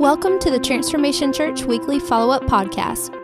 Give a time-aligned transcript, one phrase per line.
[0.00, 3.14] Welcome to the Transformation Church Weekly Follow Up Podcast.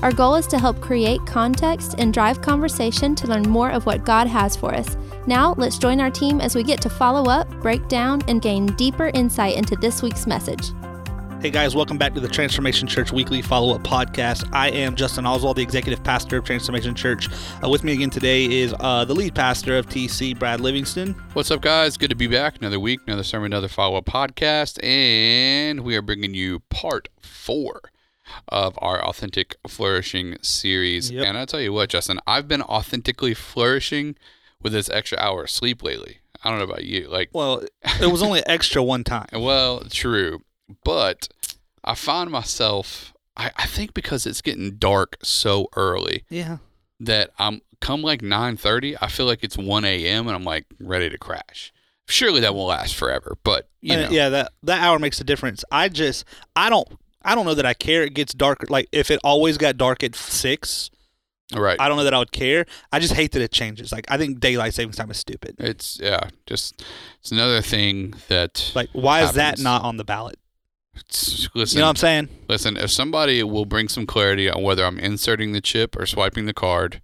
[0.00, 4.04] Our goal is to help create context and drive conversation to learn more of what
[4.04, 4.96] God has for us.
[5.26, 8.66] Now, let's join our team as we get to follow up, break down, and gain
[8.76, 10.70] deeper insight into this week's message.
[11.44, 14.48] Hey guys, welcome back to the Transformation Church Weekly Follow Up Podcast.
[14.54, 17.28] I am Justin Oswald, the executive pastor of Transformation Church.
[17.62, 21.12] Uh, with me again today is uh, the lead pastor of TC, Brad Livingston.
[21.34, 21.98] What's up, guys?
[21.98, 22.56] Good to be back.
[22.56, 24.82] Another week, another sermon, another follow up podcast.
[24.82, 27.92] And we are bringing you part four
[28.48, 31.10] of our Authentic Flourishing series.
[31.10, 31.26] Yep.
[31.26, 34.16] And I tell you what, Justin, I've been authentically flourishing
[34.62, 36.20] with this extra hour of sleep lately.
[36.42, 37.06] I don't know about you.
[37.10, 37.64] Like, Well,
[38.00, 39.28] it was only extra one time.
[39.34, 40.40] well, true.
[40.84, 41.28] But
[41.82, 46.58] I find myself, I, I think because it's getting dark so early Yeah.
[47.00, 50.26] that I'm come like 9:30, I feel like it's 1 a.m.
[50.26, 51.72] and I'm like ready to crash.
[52.06, 55.24] Surely that won't last forever, but you Uh, know, yeah, that that hour makes a
[55.24, 55.64] difference.
[55.70, 56.24] I just
[56.56, 56.88] I don't
[57.22, 58.02] I don't know that I care.
[58.02, 58.66] It gets darker.
[58.68, 60.90] Like if it always got dark at six,
[61.54, 61.78] right.
[61.80, 62.66] I don't know that I would care.
[62.92, 63.90] I just hate that it changes.
[63.92, 65.56] Like I think daylight savings time is stupid.
[65.58, 66.82] It's yeah, just
[67.20, 70.38] it's another thing that Like why is that not on the ballot?
[71.54, 71.76] Listen.
[71.78, 72.28] You know what I'm saying?
[72.48, 76.46] listen, if somebody will bring some clarity on whether I'm inserting the chip or swiping
[76.46, 77.00] the card,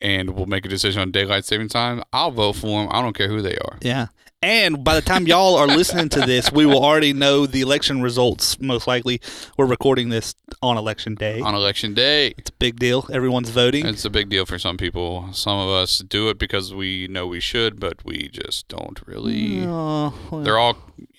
[0.00, 2.88] and we'll make a decision on daylight saving time, I'll vote for them.
[2.92, 3.78] I don't care who they are.
[3.80, 4.06] Yeah.
[4.40, 8.02] And by the time y'all are listening to this, we will already know the election
[8.02, 8.60] results.
[8.60, 9.20] Most likely,
[9.56, 11.40] we're recording this on election day.
[11.40, 13.04] On election day, It's a big deal.
[13.12, 13.84] Everyone's voting.
[13.84, 15.28] it's a big deal for some people.
[15.32, 19.64] Some of us do it because we know we should, but we just don't really.
[19.66, 20.76] Oh, well, They're all.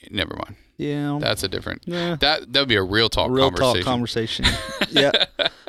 [0.09, 0.55] Never mind.
[0.79, 1.19] Yeah.
[1.21, 1.83] That's a different.
[1.85, 2.15] yeah.
[2.19, 3.83] That that would be a real talk Real conversation.
[3.83, 4.45] talk conversation.
[4.89, 5.11] yeah.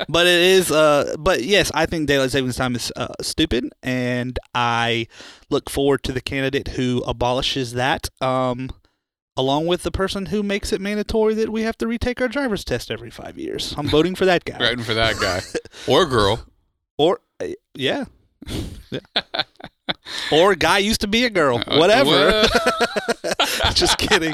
[0.09, 0.71] But it is.
[0.71, 1.15] Uh.
[1.19, 5.05] But yes, I think daylight savings time is uh, stupid, and I
[5.51, 8.09] look forward to the candidate who abolishes that.
[8.19, 8.71] Um.
[9.37, 12.65] Along with the person who makes it mandatory that we have to retake our driver's
[12.65, 13.73] test every five years.
[13.77, 14.57] I'm voting for that guy.
[14.57, 15.39] Voting for that guy
[15.91, 16.45] or girl.
[16.97, 18.05] Or uh, yeah.
[18.91, 18.99] Yeah.
[20.31, 21.61] Or guy used to be a girl.
[21.67, 22.43] Uh, Whatever.
[23.73, 24.33] Just kidding.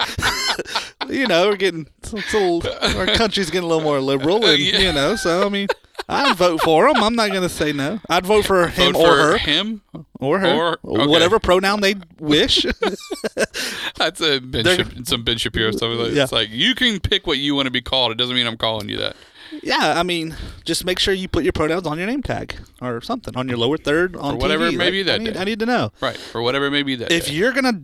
[1.09, 2.63] you know, we're getting it's a little,
[2.97, 4.79] our country's getting a little more liberal, and Yeah.
[4.79, 5.68] you know, so I mean,
[6.09, 6.97] I'd vote for him.
[7.03, 8.00] I'm not going to say no.
[8.09, 9.81] I'd vote for him Vote or for her him.
[10.19, 11.07] or her, or- okay.
[11.07, 12.66] whatever pronoun they wish.
[13.95, 15.97] That's a ben Shap- some Ben Shapiro stuff.
[15.97, 16.24] Like, Yeah.
[16.24, 18.12] It's like you can pick what you want to be called.
[18.12, 19.16] It doesn't mean I'm calling you that.
[19.63, 20.35] Yeah, I mean,
[20.66, 23.58] just make sure you put your pronouns on your name tag or something on your
[23.58, 24.74] lower third on Or whatever TV.
[24.74, 25.40] it may Like, be that I need, day.
[25.40, 25.91] I need to know.
[26.02, 26.18] Right.
[26.18, 27.12] For whatever it may be that.
[27.12, 27.34] if day.
[27.34, 27.81] you're gonna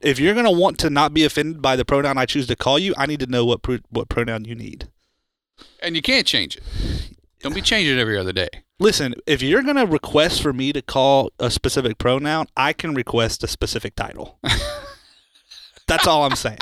[0.00, 2.78] if you're gonna want to not be offended by the pronoun I choose to call
[2.78, 4.88] you, I need to know what pro- what pronoun you need.
[5.82, 6.62] and you can't change it.
[7.42, 8.48] Don't be changing it every other day.
[8.78, 13.42] Listen, if you're gonna request for me to call a specific pronoun, I can request
[13.42, 14.38] a specific title.
[15.86, 16.58] That's all I'm saying.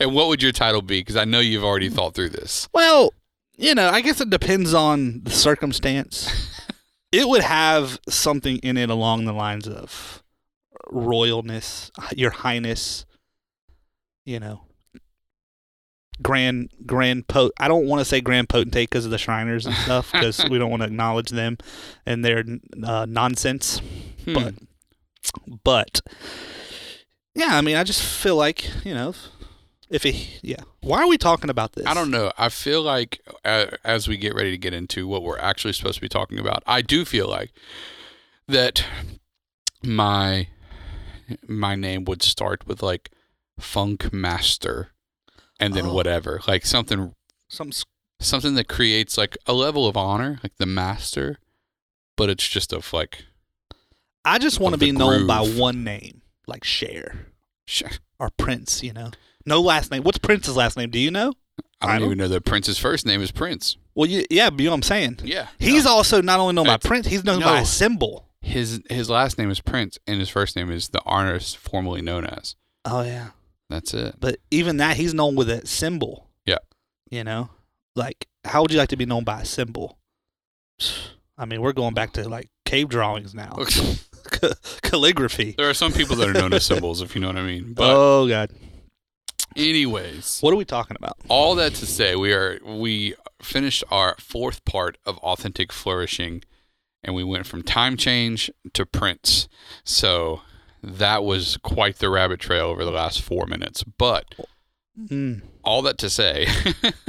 [0.00, 1.00] And what would your title be?
[1.00, 2.68] Because I know you've already thought through this.
[2.72, 3.12] Well,
[3.56, 6.30] you know, I guess it depends on the circumstance.
[7.12, 10.22] it would have something in it along the lines of
[10.92, 13.06] royalness, your highness,
[14.24, 14.62] you know,
[16.22, 17.52] grand grand pot.
[17.58, 20.58] I don't want to say grand potentate because of the Shriners and stuff because we
[20.58, 21.58] don't want to acknowledge them
[22.04, 22.44] and their
[22.84, 23.80] uh, nonsense.
[24.24, 24.34] Hmm.
[24.34, 24.54] But
[25.64, 26.00] but
[27.34, 29.14] yeah, I mean, I just feel like you know,
[29.88, 31.86] if he yeah, why are we talking about this?
[31.86, 32.32] I don't know.
[32.38, 35.96] I feel like uh, as we get ready to get into what we're actually supposed
[35.96, 37.52] to be talking about, I do feel like
[38.48, 38.84] that
[39.82, 40.48] my
[41.46, 43.10] my name would start with like
[43.58, 44.92] Funk Master,
[45.58, 45.94] and then Oh.
[45.94, 47.14] whatever, like something
[47.48, 47.70] Some
[48.20, 51.38] something that creates like a level of honor, like the master,
[52.16, 53.24] but it's just of like
[54.24, 57.26] I just want to be known by one name, like Cher
[57.66, 57.82] sh-
[58.18, 58.82] or Prince.
[58.82, 59.10] You know,
[59.46, 60.02] no last name.
[60.02, 60.90] What's Prince's last name?
[60.90, 61.32] Do you know?
[61.80, 63.76] I don't I don't- even know that Prince's first name is Prince.
[63.94, 65.20] Well, you, yeah, but you know what I'm saying.
[65.24, 65.92] Yeah, He's no.
[65.92, 67.62] also not only known by That's- Prince, he's known by no.
[67.62, 68.28] a symbol.
[68.42, 72.26] his his last name is Prince, and his first name is the artist formerly known
[72.26, 72.56] as.
[72.84, 73.28] Oh yeah,
[73.70, 74.16] That's it.
[74.20, 76.28] but even that, he's known with a symbol.
[76.44, 76.58] Yeah.
[77.10, 77.48] You know,
[77.94, 79.98] like how would you like to be known by a symbol?
[81.38, 83.56] I mean, we're going back to like cave drawings now,
[84.82, 85.54] calligraphy.
[85.56, 87.72] There are some people that are known as symbols, if you know what I mean.
[87.72, 88.50] But oh God,
[89.56, 91.16] anyways, what are we talking about?
[91.28, 96.42] all that to say, we are we finished our fourth part of authentic flourishing,
[97.02, 99.48] and we went from time change to Prince.
[99.84, 100.42] So
[100.82, 103.82] that was quite the rabbit trail over the last four minutes.
[103.82, 104.34] But
[104.98, 105.42] Mm.
[105.62, 106.46] all that to say,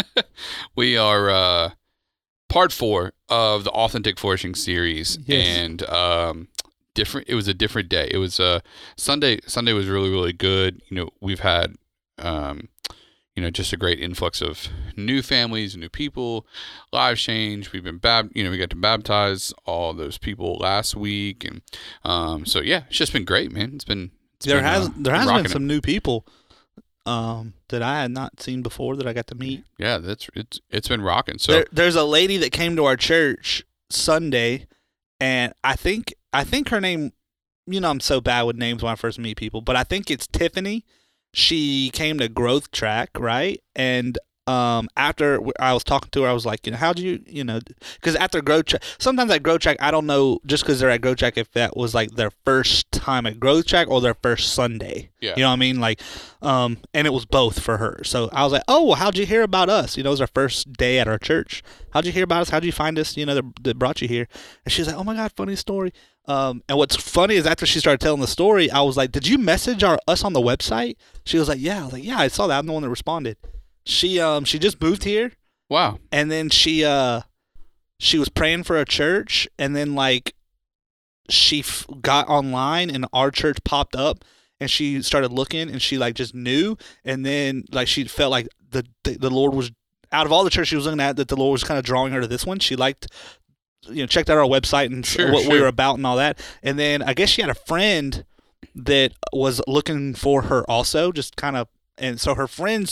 [0.76, 1.70] we are uh,
[2.50, 5.48] part four of the authentic flourishing series, Yes.
[5.58, 6.48] and um,
[6.96, 7.30] different.
[7.30, 8.10] It was a different day.
[8.12, 8.60] It was uh,
[8.98, 9.40] Sunday.
[9.48, 10.82] Sunday was really really good.
[10.90, 11.76] You know, we've had
[12.19, 12.69] um,
[13.36, 16.48] you know, just a great influx of new families, new people,
[16.92, 17.72] lives change.
[17.72, 21.62] We've been bab, you know, we got to baptize all those people last week, and
[22.04, 23.74] um, so yeah, it's just been great, man.
[23.75, 25.52] It's been it's there been, has uh, there has been it.
[25.52, 26.25] some new people
[27.06, 29.63] um, that I had not seen before that I got to meet.
[29.78, 31.38] yeah, that's it's it's been rocking.
[31.38, 34.66] So there, there's a lady that came to our church Sunday,
[35.20, 37.13] and I think I think her name.
[37.70, 40.10] You know, I'm so bad with names when I first meet people, but I think
[40.10, 40.86] it's Tiffany.
[41.38, 43.62] She came to Growth Track, right?
[43.75, 44.18] And
[44.48, 47.44] um, after I was talking to her, I was like, you know, how'd you, you
[47.44, 47.60] know,
[47.96, 51.02] because after Growth Track, sometimes at Growth Track, I don't know just because they're at
[51.02, 54.54] Growth Track if that was like their first time at Growth Track or their first
[54.54, 55.10] Sunday.
[55.20, 55.34] Yeah.
[55.36, 55.80] You know what I mean?
[55.82, 56.02] Like,
[56.42, 58.02] um, and it was both for her.
[58.04, 59.98] So I was like, oh, well, how'd you hear about us?
[59.98, 61.62] You know, it was our first day at our church.
[61.92, 62.50] How'd you hear about us?
[62.50, 63.18] How'd you find us?
[63.18, 64.28] You know, that, that brought you here.
[64.64, 65.92] And she's like, oh my God, funny story.
[66.26, 69.28] Um, and what's funny is after she started telling the story, I was like, did
[69.28, 70.96] you message our us on the website?
[71.26, 71.82] She was like, yeah.
[71.82, 72.60] I was like, yeah, I saw that.
[72.60, 73.38] I'm the one that responded.
[73.88, 75.31] She um she just moved here.
[75.69, 77.22] Wow, and then she uh
[78.00, 79.48] she was praying for a church.
[79.57, 80.34] And then like
[81.30, 84.24] she f- got online and our church popped up
[84.60, 86.78] and she started looking and she like just knew.
[87.04, 89.72] And then like she felt like the the, the lord was
[90.12, 91.84] out of all the churches she was looking at that the lord was kind of
[91.84, 92.60] drawing her to this one.
[92.60, 93.07] She liked
[93.88, 96.39] you know checked out our website and Sure, what we were about and all that.
[96.62, 98.25] And then i guess she had a friend
[98.75, 101.68] that was looking for her also just kind of
[101.98, 102.88] and so her friend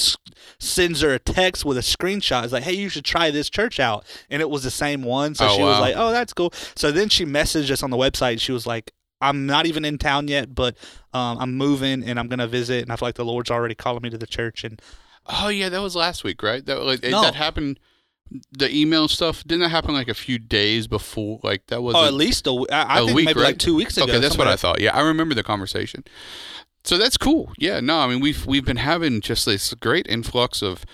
[0.60, 2.44] sends her a text with a screenshot.
[2.44, 5.36] It's like, "Hey, you should try this church out," and it was the same one.
[5.36, 7.98] So Oh, she was like, "Oh, that's cool." So then she messaged us on the
[7.98, 8.40] website.
[8.42, 8.92] She was like,
[9.22, 10.76] "I'm not even in town yet, but
[11.14, 14.02] um, I'm moving and I'm gonna visit, and I feel like the Lord's already calling
[14.02, 14.82] me to the church." And
[15.28, 16.66] oh yeah, that was last week, right?
[16.66, 17.22] That like, No.
[17.22, 17.80] that happened.
[18.52, 21.40] The email stuff didn't that happen like a few days before?
[21.44, 23.46] Like that was oh, at least a, I, I a think week, maybe right?
[23.50, 24.06] like two weeks ago.
[24.06, 24.82] Okay, that's what something I thought.
[24.82, 26.04] Yeah, I remember the conversation.
[26.86, 27.52] So that's cool.
[27.58, 30.86] Yeah, no, I mean we've we've been having just this great influx of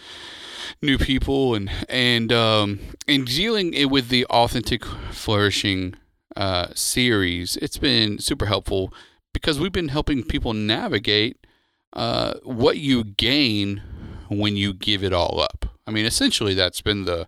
[0.81, 2.79] new people and and um
[3.09, 5.95] and dealing it with the authentic flourishing
[6.37, 7.57] uh series.
[7.57, 8.93] It's been super helpful
[9.33, 11.45] because we've been helping people navigate
[11.91, 13.81] uh what you gain
[14.29, 15.65] when you give it all up.
[15.85, 17.27] I mean, essentially that's been the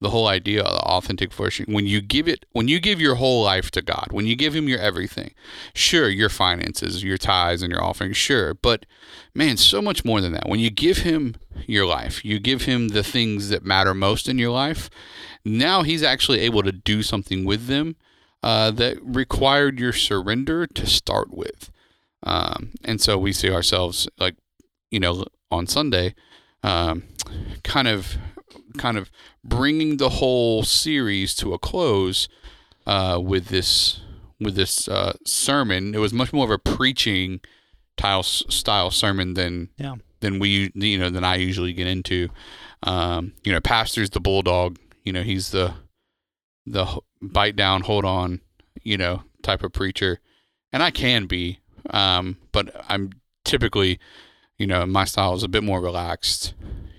[0.00, 3.42] the whole idea of authentic flourishing when you give it when you give your whole
[3.42, 5.32] life to god when you give him your everything
[5.74, 8.84] sure your finances your tithes and your offering sure but
[9.34, 10.48] man so much more than that.
[10.48, 14.38] When you give him your life you give him the things that matter most in
[14.38, 14.90] your life
[15.44, 17.96] now he's actually able to do something with them
[18.42, 21.70] uh, that required your surrender to start with.
[22.22, 24.36] Um, and so we see ourselves like
[24.90, 26.14] you know on sunday
[26.62, 27.04] um,
[27.62, 28.16] kind of
[28.78, 29.10] kind of
[29.44, 32.28] bringing the whole series to a close
[32.86, 34.00] uh, with this
[34.40, 35.94] with this uh, sermon.
[35.94, 37.40] It was much more of a preaching
[37.98, 39.94] style style sermon than Yeah.
[40.20, 42.28] than we you know than I usually get into.
[42.82, 44.78] Um, you know, pastor's the bulldog.
[45.04, 45.74] You know, he's the
[46.66, 48.40] the bite down, hold on,
[48.82, 50.18] you know, type of preacher,
[50.72, 51.60] and I can be,
[51.90, 53.10] um, but I'm
[53.44, 53.98] typically,
[54.58, 56.54] you know, my style is a bit more relaxed,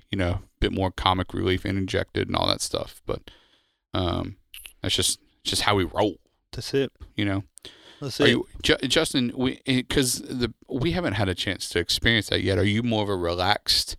[0.10, 3.02] you know, bit more comic relief and injected and all that stuff.
[3.06, 3.30] But
[3.94, 4.38] um,
[4.82, 6.18] that's just just how we roll,
[6.52, 6.92] That's it.
[7.16, 7.44] you know.
[8.02, 8.30] That's it.
[8.30, 9.32] you, Ju- Justin?
[9.36, 12.58] We because the we haven't had a chance to experience that yet.
[12.58, 13.98] Are you more of a relaxed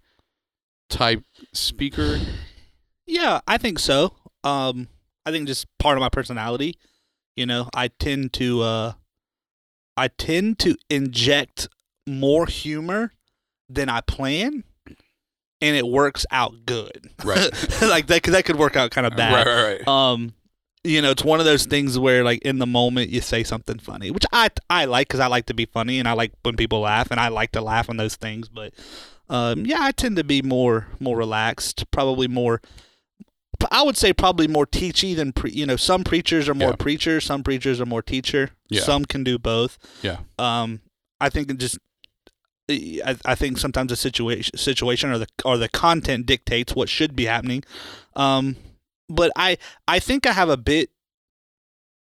[0.91, 1.23] type
[1.53, 2.21] speaker?
[3.07, 4.15] Yeah, I think so.
[4.45, 4.89] Um,
[5.27, 6.79] I think just part of my personality.
[7.37, 8.93] You know, I tend to uh,
[9.97, 11.69] I tend to inject
[12.07, 13.13] more humor
[13.69, 14.65] than I plan,
[15.61, 17.11] and it works out good.
[17.25, 17.51] Right.
[17.83, 19.35] like that, that could work out kind of bad.
[19.35, 19.89] Right, right, right.
[19.89, 20.35] Um,
[20.85, 23.79] you know, it's one of those things where like in the moment you say something
[23.79, 26.57] funny, which I I like because I like to be funny and I like when
[26.57, 28.49] people laugh and I like to laugh on those things.
[28.49, 28.73] But
[29.29, 32.63] um, yeah, I tend to be more more relaxed, probably more.
[33.73, 35.77] I would say probably more teachy than pre, you know.
[35.77, 36.77] Some preachers are more Yeah.
[36.77, 38.51] preacher, some preachers are more teacher.
[38.69, 38.83] Yeah.
[38.83, 39.79] Some can do both.
[40.01, 40.19] Yeah.
[40.39, 40.81] Um,
[41.21, 41.79] I think just.
[42.71, 47.17] I, I think sometimes the situation situation or the or the content dictates what should
[47.17, 47.65] be happening.
[48.15, 48.57] Um,
[49.09, 49.57] but I
[49.87, 50.91] I think I have a bit.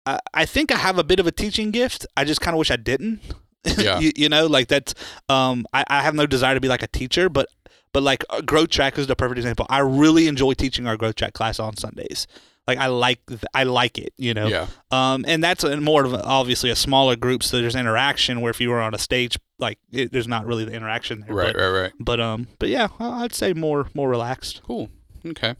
[0.05, 2.05] I, I think I have a bit of a teaching gift.
[2.17, 3.21] I just kind of wish I didn't.
[3.79, 3.97] Yeah.
[3.97, 4.93] you, you know, like that's.
[5.27, 7.49] Um, I, I have no desire to be like a teacher, but
[7.93, 9.65] but like uh, growth track is the perfect example.
[9.71, 12.27] I really enjoy teaching our growth track class on Sundays.
[12.67, 13.19] Like I like
[13.53, 14.13] I like it.
[14.17, 14.47] You know.
[14.47, 14.67] Yeah.
[14.91, 18.41] Um, and that's a, more of a, obviously a smaller group, so there's interaction.
[18.41, 21.35] Where if you were on a stage, like it, there's not really the interaction there.
[21.35, 21.91] Right, But, right, right.
[21.99, 24.61] but um, but yeah, I'd say more more relaxed.
[24.65, 24.89] Cool.
[25.25, 25.55] Okay.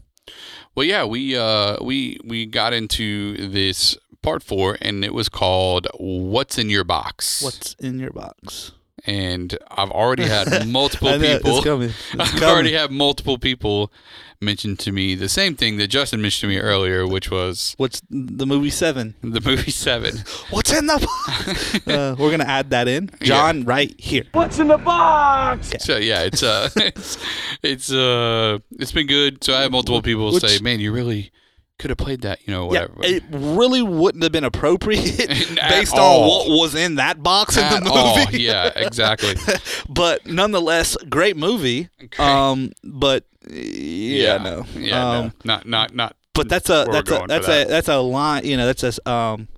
[0.74, 5.86] Well, yeah, we uh we we got into this part four, and it was called
[5.98, 8.72] "What's in Your Box." What's in your box?
[9.08, 11.62] and I've already had multiple know, it's people.
[11.62, 11.90] coming.
[11.90, 12.80] It's I've already coming.
[12.80, 13.92] had multiple people
[14.40, 18.00] mention to me the same thing that Justin mentioned to me earlier, which was What's
[18.10, 19.14] the movie Seven?
[19.22, 20.18] the movie Seven.
[20.50, 21.86] What's in the box?
[21.88, 23.10] uh, we're gonna add that in.
[23.22, 24.24] John, right here.
[24.32, 25.70] What's in the box?
[25.72, 25.78] Yeah.
[25.78, 27.18] So yeah, it's uh, it's
[27.62, 29.42] it's uh, it's been good.
[29.44, 31.30] So I have multiple people Which- say, "Man, you really
[31.78, 32.94] could have played that," you know, whatever.
[33.00, 35.20] Yeah, it really wouldn't have been appropriate
[35.60, 38.18] At based on what was in that box in At the all.
[38.18, 38.42] movie.
[38.42, 39.34] yeah, exactly.
[39.88, 41.88] but nonetheless, great movie.
[42.02, 42.22] Okay.
[42.22, 44.66] Um, but yeah, no.
[44.74, 46.16] yeah, um, no, not not not.
[46.34, 47.66] But that's a that's a that's that.
[47.66, 48.44] a that's a line.
[48.44, 49.48] You know, that's a um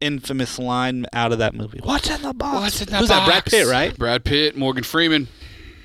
[0.00, 1.80] infamous line out of that movie.
[1.82, 2.60] What's in the box?
[2.60, 3.24] What's in the Who's that?
[3.26, 3.44] Brad?
[3.44, 3.96] Pitt, right?
[3.96, 5.28] Brad Pitt, Morgan Freeman.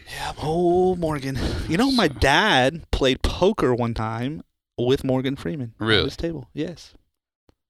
[0.09, 0.33] Yeah.
[0.41, 1.37] Oh, Morgan.
[1.67, 4.41] You know, my dad played poker one time
[4.77, 5.73] with Morgan Freeman.
[5.79, 5.99] Really?
[6.01, 6.49] At this table.
[6.53, 6.93] Yes.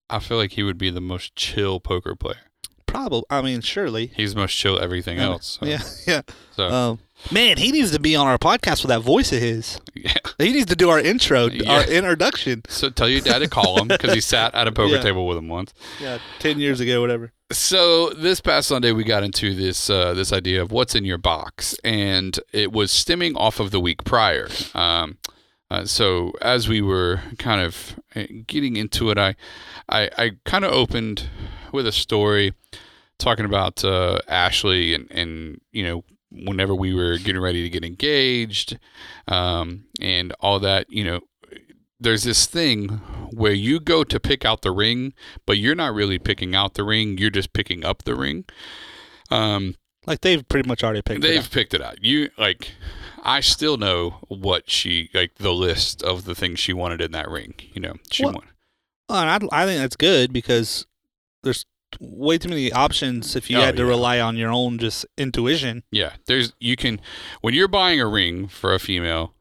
[0.09, 2.37] I feel like he would be the most chill poker player.
[2.85, 3.23] Probably.
[3.29, 4.07] I mean, surely.
[4.15, 5.57] He's the most chill everything else.
[5.59, 5.81] So, Yeah.
[6.07, 6.21] Yeah.
[6.55, 6.99] So Um,
[7.31, 9.81] man, he needs to be on our podcast with that voice of his.
[9.93, 10.13] yeah.
[10.39, 11.69] He needs to do our intro, Yeah.
[11.71, 12.61] our introduction.
[12.69, 15.01] So tell your dad to call him because he sat at a poker Yeah.
[15.01, 15.73] table with him once.
[15.99, 17.33] Yeah, ten years ago, whatever.
[17.51, 21.17] So this past Sunday, we got into this uh, this idea of what's in your
[21.17, 24.47] box, and it was stemming off of the week prior.
[24.73, 25.17] Um,
[25.69, 29.35] uh, so as we were kind of uh, getting into it, I
[29.89, 31.29] I, I kind of opened
[31.71, 32.53] with a story
[33.19, 37.83] talking about uh, Ashley and and you know whenever we were getting ready to get
[37.83, 38.77] engaged,
[39.27, 41.21] um, and all that, you know.
[41.99, 42.89] There's this thing
[43.33, 45.13] where you go to pick out the ring,
[45.47, 47.17] but you're not really picking out the ring.
[47.17, 48.45] You're just picking up the ring.
[49.31, 49.73] Um,
[50.07, 51.23] Like they've pretty much already picked.
[51.23, 51.29] It out.
[51.29, 52.03] They've it picked it out.
[52.03, 52.71] You like,
[53.23, 57.29] I still know what she like the list of the things she wanted in that
[57.29, 57.53] ring.
[57.73, 58.49] You know, she Well- wanted.
[58.49, 58.53] up.
[59.09, 60.85] Uh, and I, I think that's good because
[61.43, 61.65] there's
[62.01, 63.89] way too many options if you Oh, had to yeah.
[63.89, 65.83] rely on your own just intuition.
[65.91, 66.99] Yeah, there's you can
[67.41, 69.33] when you're buying a ring for a female,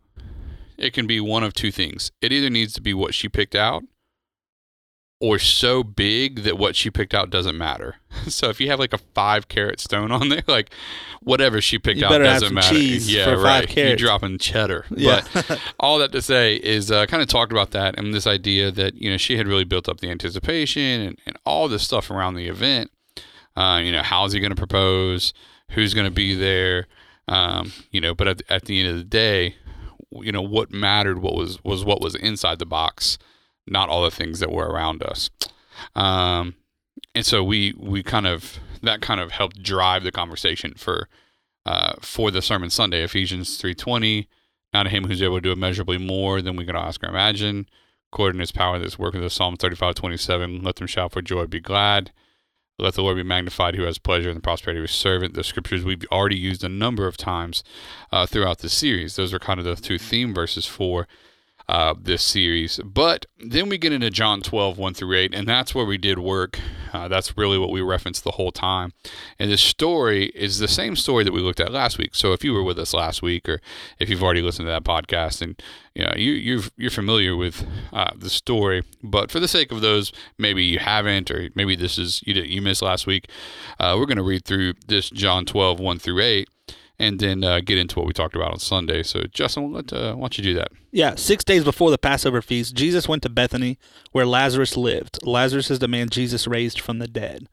[0.78, 2.12] it can be one of two things.
[2.20, 3.82] It either needs to be what she picked out
[5.18, 7.96] or so big that what she picked out doesn't matter.
[8.28, 10.70] So if you have like a 5 carat stone on there, like
[11.20, 12.75] whatever she picked You out doesn't matter.
[12.75, 13.76] cheese yeah, for right.
[13.76, 14.87] You're dropping cheddar.
[14.96, 15.23] Yeah.
[15.35, 18.70] But all that to say is uh, kind of talked about that and this idea
[18.70, 22.11] that you know she had really built up the anticipation and, and all this stuff
[22.11, 22.90] around the event
[23.54, 25.35] uh, you know how's he going to propose
[25.73, 26.87] who's going to be there
[27.28, 29.56] um, you know but at, at the end of the day
[30.12, 33.18] you know what mattered what was was what was inside the box
[33.66, 35.30] not all the things that were around us
[35.94, 36.54] um,
[37.14, 41.08] and so we we kind of that kind of helped drive the conversation for
[41.64, 44.28] uh, for the sermon Sunday Ephesians three twenty
[44.73, 47.68] not him who's able to do immeasurably more than we can ask or imagine
[48.12, 51.12] according to his power that's working the Psalm thirty five twenty seven let them shout
[51.12, 52.12] for joy be glad
[52.78, 55.35] let the Lord be magnified who has pleasure in the prosperity of his servant.
[55.35, 57.64] The scriptures we've already used a number of times
[58.12, 59.16] uh, throughout the series.
[59.16, 61.08] Those are kind of the two theme verses for
[61.68, 62.80] uh, this series.
[62.85, 66.18] But then we get into John 12, 1 through 8, and that's where we did
[66.18, 66.61] work.
[66.92, 68.92] Uh, that's really what we referenced the whole time.
[69.38, 72.14] And this story is the same story that we looked at last week.
[72.14, 73.61] So if you were with us last week, or
[73.99, 75.61] if you've already listened to that podcast, and
[75.94, 79.80] you know you you're you're familiar with uh, the story, but for the sake of
[79.80, 83.28] those maybe you haven't, or maybe this is you did you missed last week,
[83.78, 86.49] uh, we're going to read through this John 12, 1 through 8
[86.99, 89.03] and then uh, get into what we talked about on Sunday.
[89.03, 90.69] So, Justin, let, uh, why don't you do that?
[90.93, 93.79] Yeah, six days before the Passover feast, Jesus went to Bethany,
[94.12, 95.19] where Lazarus lived.
[95.23, 97.49] Lazarus is the man Jesus raised from the dead.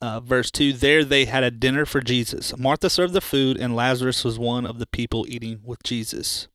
[0.00, 2.56] Uh, verse 2 There they had a dinner for Jesus.
[2.56, 6.48] Martha served the food, and Lazarus was one of the people eating with Jesus.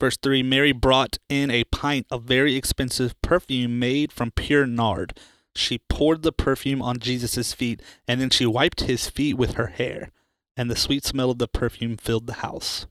[0.00, 5.18] Verse 3 Mary brought in a pint of very expensive perfume made from pure nard.
[5.56, 9.68] She poured the perfume on Jesus' feet, and then she wiped his feet with her
[9.68, 10.10] hair,
[10.56, 12.86] and the sweet smell of the perfume filled the house.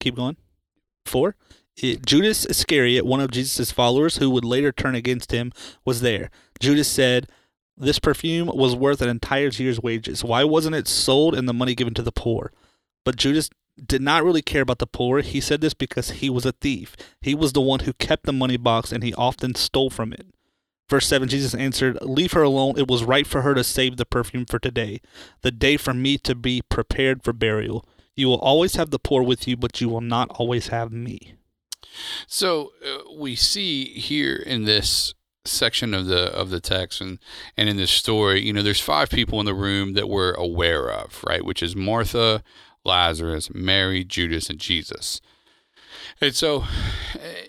[0.00, 0.36] Keep going.
[1.06, 1.36] 4.
[1.76, 5.52] It, Judas Iscariot, one of Jesus' followers who would later turn against him,
[5.84, 6.30] was there.
[6.60, 7.28] Judas said,
[7.76, 10.22] This perfume was worth an entire year's wages.
[10.22, 12.52] Why wasn't it sold and the money given to the poor?
[13.04, 13.48] But Judas
[13.84, 15.20] did not really care about the poor.
[15.20, 16.94] He said this because he was a thief.
[17.20, 20.26] He was the one who kept the money box and he often stole from it.
[20.92, 22.74] Verse 7 Jesus answered, Leave her alone.
[22.76, 25.00] It was right for her to save the perfume for today,
[25.40, 27.88] the day for me to be prepared for burial.
[28.14, 31.32] You will always have the poor with you, but you will not always have me.
[32.26, 35.14] So uh, we see here in this
[35.46, 37.18] section of the of the text and
[37.56, 40.90] and in this story, you know, there's five people in the room that we're aware
[40.90, 41.42] of, right?
[41.42, 42.42] Which is Martha,
[42.84, 45.22] Lazarus, Mary, Judas, and Jesus.
[46.20, 46.64] And so,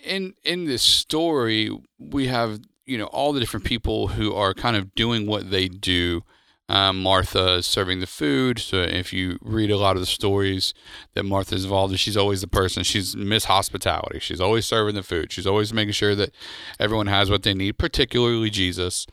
[0.02, 1.70] in in this story,
[2.00, 5.68] we have you know all the different people who are kind of doing what they
[5.68, 6.24] do
[6.70, 8.58] Um, Martha is serving the food.
[8.58, 10.74] So if you read a lot of the stories
[11.14, 12.84] that Martha's involved in, she's always the person.
[12.84, 14.20] She's Miss Hospitality.
[14.20, 15.32] She's always serving the food.
[15.34, 16.32] She's always making sure that
[16.80, 19.06] everyone has what they need, particularly Jesus.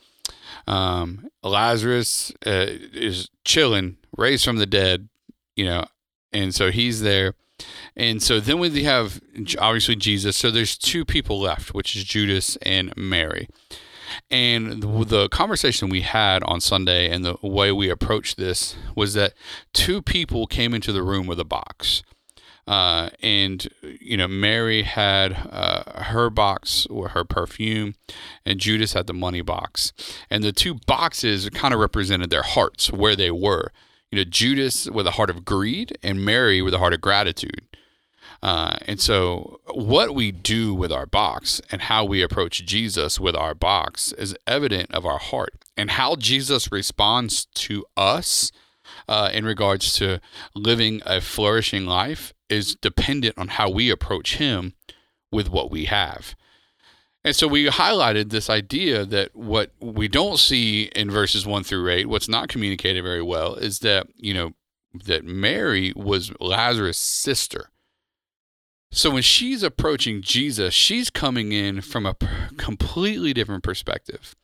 [0.68, 5.08] Um, Lazarus uh, is chilling, raised from the dead,
[5.56, 5.84] you know,
[6.32, 7.34] and so he's there.
[7.96, 9.20] And so then we have
[9.58, 10.36] obviously Jesus.
[10.36, 13.48] So there's two people left, which is Judas and Mary.
[14.30, 19.34] And the, conversation we had on Sunday and the way we approached this was that
[19.72, 22.02] two people came into the room with a box.
[22.66, 27.94] Uh, and you know Mary had uh, her box or her perfume,
[28.44, 29.92] and Judas had the money box,
[30.28, 33.72] and the two boxes kind of represented their hearts where they were.
[34.10, 37.62] You know, Judas with a heart of greed, and Mary with a heart of gratitude.
[38.42, 43.36] Uh, and so, what we do with our box and how we approach Jesus with
[43.36, 48.50] our box is evident of our heart, and how Jesus responds to us
[49.08, 50.20] uh, in regards to
[50.54, 54.74] living a flourishing life is dependent on how we approach Him
[55.30, 56.34] with what we have.
[57.22, 61.90] And so we highlighted this idea that what we don't see in verses 1 through
[61.90, 64.52] 8, what's not communicated very well, is that, you know,
[65.04, 67.70] that Mary was Lazarus' sister.
[68.90, 72.16] So when she's approaching Jesus, she's coming in from a
[72.56, 74.34] completely different perspective.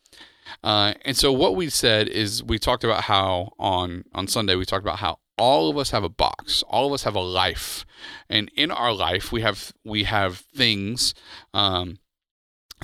[0.62, 4.64] Uh, and so what we said is we talked about how on on Sunday we
[4.64, 7.84] talked about how all of us have a box all of us have a life
[8.30, 11.12] and in our life we have we have things
[11.52, 11.98] um,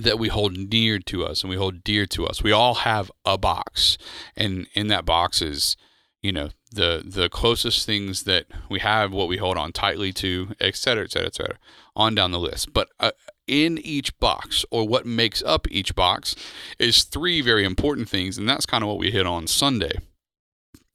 [0.00, 3.10] that we hold near to us and we hold dear to us we all have
[3.24, 3.98] a box
[4.36, 5.76] and in that box is
[6.22, 10.54] you know the the closest things that we have what we hold on tightly to
[10.60, 11.58] et cetera et cetera et cetera
[11.94, 13.10] on down the list but uh,
[13.46, 16.34] in each box or what makes up each box
[16.78, 19.98] is three very important things and that's kind of what we hit on sunday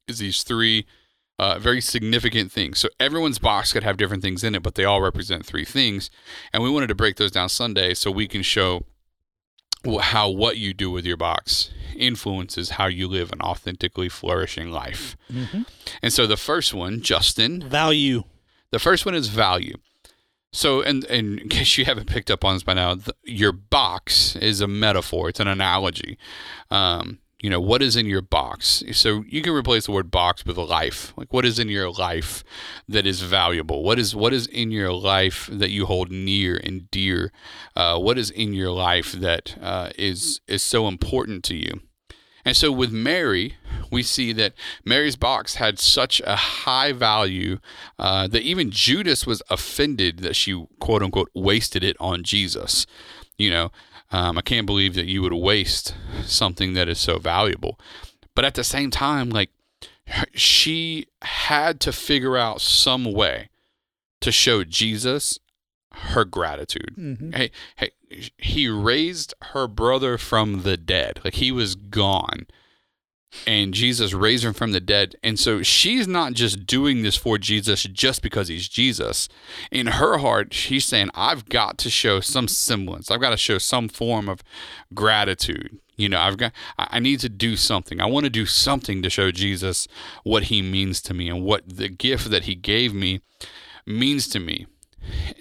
[0.07, 0.85] is these three
[1.39, 2.79] uh, very significant things.
[2.79, 6.09] So everyone's box could have different things in it, but they all represent three things.
[6.51, 8.85] And we wanted to break those down Sunday so we can show
[10.01, 15.17] how what you do with your box influences how you live an authentically flourishing life.
[15.31, 15.63] Mm-hmm.
[16.01, 18.23] And so the first one, Justin, value.
[18.71, 19.77] The first one is value.
[20.51, 23.51] So, and, and in case you haven't picked up on this by now, the, your
[23.51, 25.29] box is a metaphor.
[25.29, 26.17] It's an analogy.
[26.71, 28.83] Um, you know what is in your box?
[28.93, 31.13] So you can replace the word box with a life.
[31.15, 32.43] Like what is in your life
[32.87, 33.83] that is valuable?
[33.83, 37.31] What is what is in your life that you hold near and dear?
[37.75, 41.81] Uh, what is in your life that uh, is is so important to you?
[42.43, 43.57] And so with mary
[43.91, 44.53] we see that
[44.85, 47.59] mary's box had such a high value
[47.99, 52.87] uh, that even judas was offended that she quote unquote wasted it on jesus.
[53.37, 53.71] You know
[54.11, 57.79] um, I can't believe that you would waste something that is so valuable.
[58.35, 59.49] But at the same time, like
[60.33, 63.49] she had to figure out some way
[64.21, 65.39] to show Jesus
[65.91, 66.95] her gratitude.
[66.97, 67.31] Mm-hmm.
[67.31, 67.91] Hey, hey,
[68.37, 71.19] he raised her brother from the dead.
[71.23, 72.47] Like he was gone
[73.45, 75.15] and Jesus raised him from the dead.
[75.23, 79.29] And so she's not just doing this for Jesus just because he's Jesus.
[79.71, 83.11] In her heart, she's saying, I've got to show some semblance.
[83.11, 84.43] I've got to show some form of
[84.93, 85.79] gratitude.
[85.97, 87.99] You know, I've got I need to do something.
[87.99, 89.87] I want to do something to show Jesus
[90.23, 93.21] what he means to me and what the gift that he gave me
[93.85, 94.67] means to me.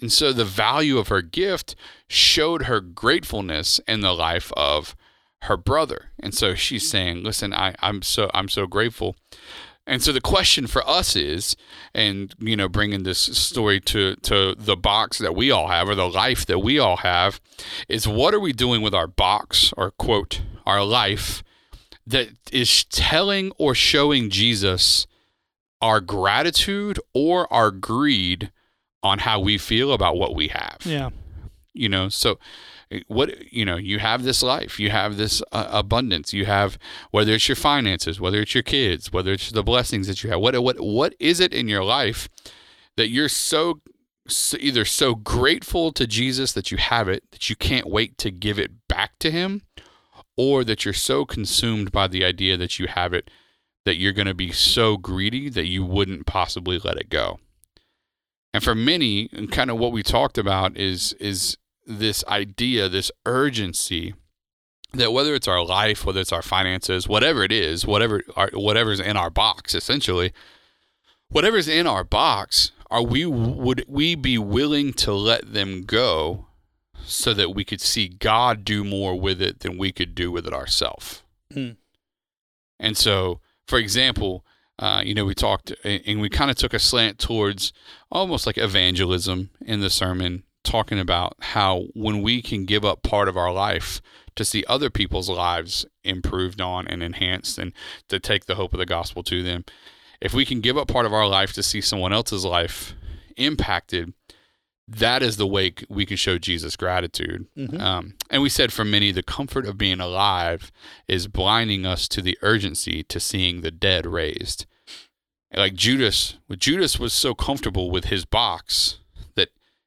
[0.00, 1.74] And so the value of her gift
[2.08, 4.96] showed her gratefulness in the life of
[5.46, 6.10] her brother.
[6.20, 6.90] And so she's mm-hmm.
[6.90, 9.16] saying, "Listen, I, I'm so I'm so grateful."
[9.88, 11.56] And so the question for us is,
[11.94, 15.94] and you know, bringing this story to to the box that we all have, or
[15.94, 17.40] the life that we all have,
[17.88, 21.42] is what are we doing with our box, or quote, our life,
[22.06, 25.06] that is telling or showing Jesus
[25.80, 28.50] our gratitude or our greed
[29.02, 30.78] on how we feel about what we have.
[30.84, 31.10] Yeah.
[31.74, 32.38] You know, so
[33.08, 36.78] what you know you have this life you have this uh, abundance you have
[37.10, 40.40] whether it's your finances whether it's your kids whether it's the blessings that you have
[40.40, 42.28] what what what is it in your life
[42.96, 43.80] that you're so,
[44.26, 48.30] so either so grateful to Jesus that you have it that you can't wait to
[48.30, 49.62] give it back to him?
[50.38, 53.30] Or that you're so consumed by the idea that you have it
[53.86, 57.38] that you're going to be so greedy that you wouldn't possibly let it go?
[58.52, 64.14] And for many kind of what we talked about is is this idea, this urgency
[64.92, 69.00] that whether it's our life, whether it's our finances, whatever it is, whatever our, whatever's
[69.00, 70.32] in our box, essentially,
[71.28, 76.46] whatever's in our box, are we would we be willing to let them go
[77.04, 80.46] so that we could see God do more with it than we could do with
[80.46, 81.22] it ourselves?
[81.52, 81.72] Hmm.
[82.78, 84.44] And so for example,
[84.78, 87.72] uh, you know, we talked and we kind of took a slant towards
[88.10, 93.28] almost like evangelism in the sermon, talking about how when we can give up part
[93.28, 94.02] of our life
[94.34, 97.72] to see other people's lives improved on and enhanced and
[98.08, 99.64] to take the hope of the gospel to them,
[100.20, 102.94] if we can give up part of our life to see someone else's life
[103.36, 104.12] impacted,
[104.88, 107.46] that is the way we can show Jesus gratitude.
[107.56, 107.80] Mhm.
[107.80, 110.70] Um, and we said for many, the comfort of being alive
[111.08, 114.66] is blinding us to the urgency to seeing the dead raised.
[115.54, 118.98] Like Judas, Judas was so comfortable with his box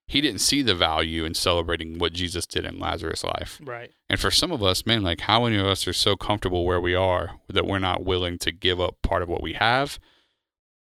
[0.09, 3.61] he didn't see the value in celebrating what Jesus did in Lazarus' life.
[3.63, 3.91] Right.
[4.09, 6.81] And for some of us, man, like how many of us are so comfortable where
[6.81, 9.99] we are that we're not willing to give up part of what we have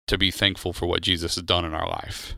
[0.07, 2.33] to be thankful for what Jesus has done in our life?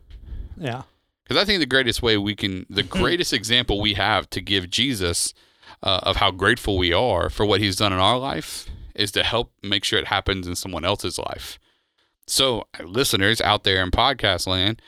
[0.58, 0.82] Yeah.
[1.24, 4.70] Because I think the greatest way we can, the greatest example we have to give
[4.70, 5.34] Jesus
[5.82, 9.24] uh, of how grateful we are for what he's done in our life is to
[9.24, 11.58] help make sure it happens in someone else's life.
[12.28, 14.82] So, listeners out there in podcast land,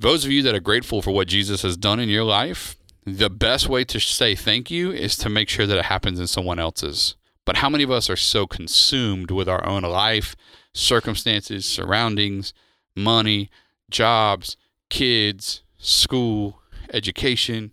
[0.00, 3.30] those of you that are grateful for what Jesus has done in your life, the
[3.30, 6.58] best way to say thank you is to make sure that it happens in someone
[6.58, 7.16] else's.
[7.44, 10.36] But how many of us are so consumed with our own life,
[10.72, 12.54] circumstances, surroundings,
[12.96, 13.50] money,
[13.90, 14.56] jobs,
[14.88, 17.72] kids, school, education,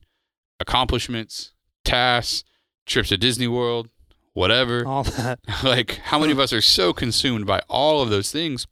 [0.60, 1.54] accomplishments,
[1.86, 2.44] tasks,
[2.86, 3.90] trips to Disney World,
[4.34, 4.86] whatever.
[4.86, 5.40] All that.
[5.64, 8.68] like, how many of us are so consumed by all of those things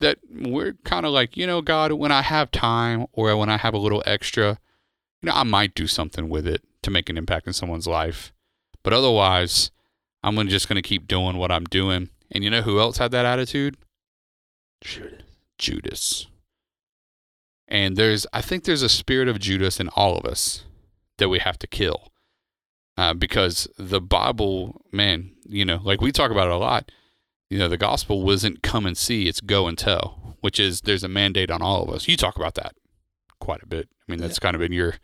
[0.00, 3.58] that we're kind of like, you know, God, when I have time or when I
[3.58, 4.58] have a little extra,
[5.22, 8.32] you know, I might do something with it to make an impact in someone's life.
[8.82, 9.70] But otherwise,
[10.22, 12.08] I'm just going to keep doing what I'm doing.
[12.30, 13.76] And you know who else had that attitude?
[14.80, 15.22] Judas.
[15.58, 16.26] Judas.
[17.68, 20.64] And there's, I think there's a spirit of Judas in all of us
[21.18, 22.08] that we have to kill.
[22.96, 26.90] Uh, because the Bible, man, you know, like we talk about it a lot,
[27.50, 31.04] you know, the gospel wasn't come and see, it's go and tell, which is there's
[31.04, 32.08] a mandate on all of us.
[32.08, 32.74] You talk about that
[33.40, 33.88] quite a bit.
[34.08, 34.94] I mean, that's kind of been your,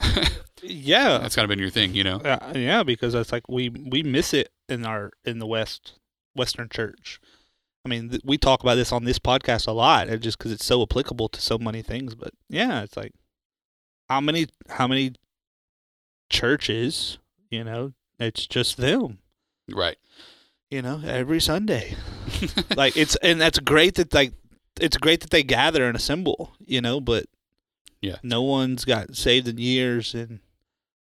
[0.62, 1.18] Yeah.
[1.18, 2.16] that's kind of been your thing, you know?
[2.16, 5.94] Uh, yeah, because it's like we we miss it in our in the West
[6.34, 7.20] Western Church.
[7.84, 10.64] I mean, th- we talk about this on this podcast a lot, just because it's
[10.64, 12.14] so applicable to so many things.
[12.14, 13.12] But yeah, it's like
[14.08, 15.14] how many how many
[16.30, 17.18] churches,
[17.50, 19.18] you know, it's just them,
[19.70, 19.96] Right.
[20.72, 21.94] You know, every Sunday.
[22.76, 24.32] like it's and that's great that like
[24.80, 27.26] it's great that they gather and assemble, you know, but
[28.00, 28.16] Yeah.
[28.22, 30.40] no one's got saved in years and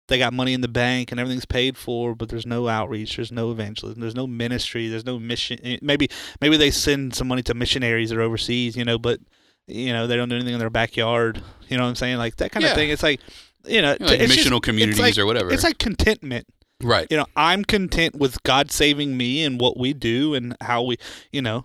[0.09, 3.31] they got money in the bank and everything's paid for, but there's no outreach, there's
[3.31, 5.59] no evangelism, there's no ministry, there's no mission.
[5.63, 6.09] eh, Maybe
[6.41, 9.21] maybe they send some money to missionaries that are overseas, you know, but
[9.69, 11.41] you know they don't do anything in their backyard.
[11.69, 12.17] You know what I'm saying?
[12.19, 12.71] Like that kind Yeah.
[12.71, 12.91] of thing.
[12.91, 13.21] It's like
[13.67, 15.53] you know, You know, like it's just- missional it's communities like- or whatever.
[15.53, 16.47] It's like contentment
[16.83, 17.07] right.
[17.11, 20.97] you know i'm content with god saving me and what we do and how we
[21.33, 21.65] you know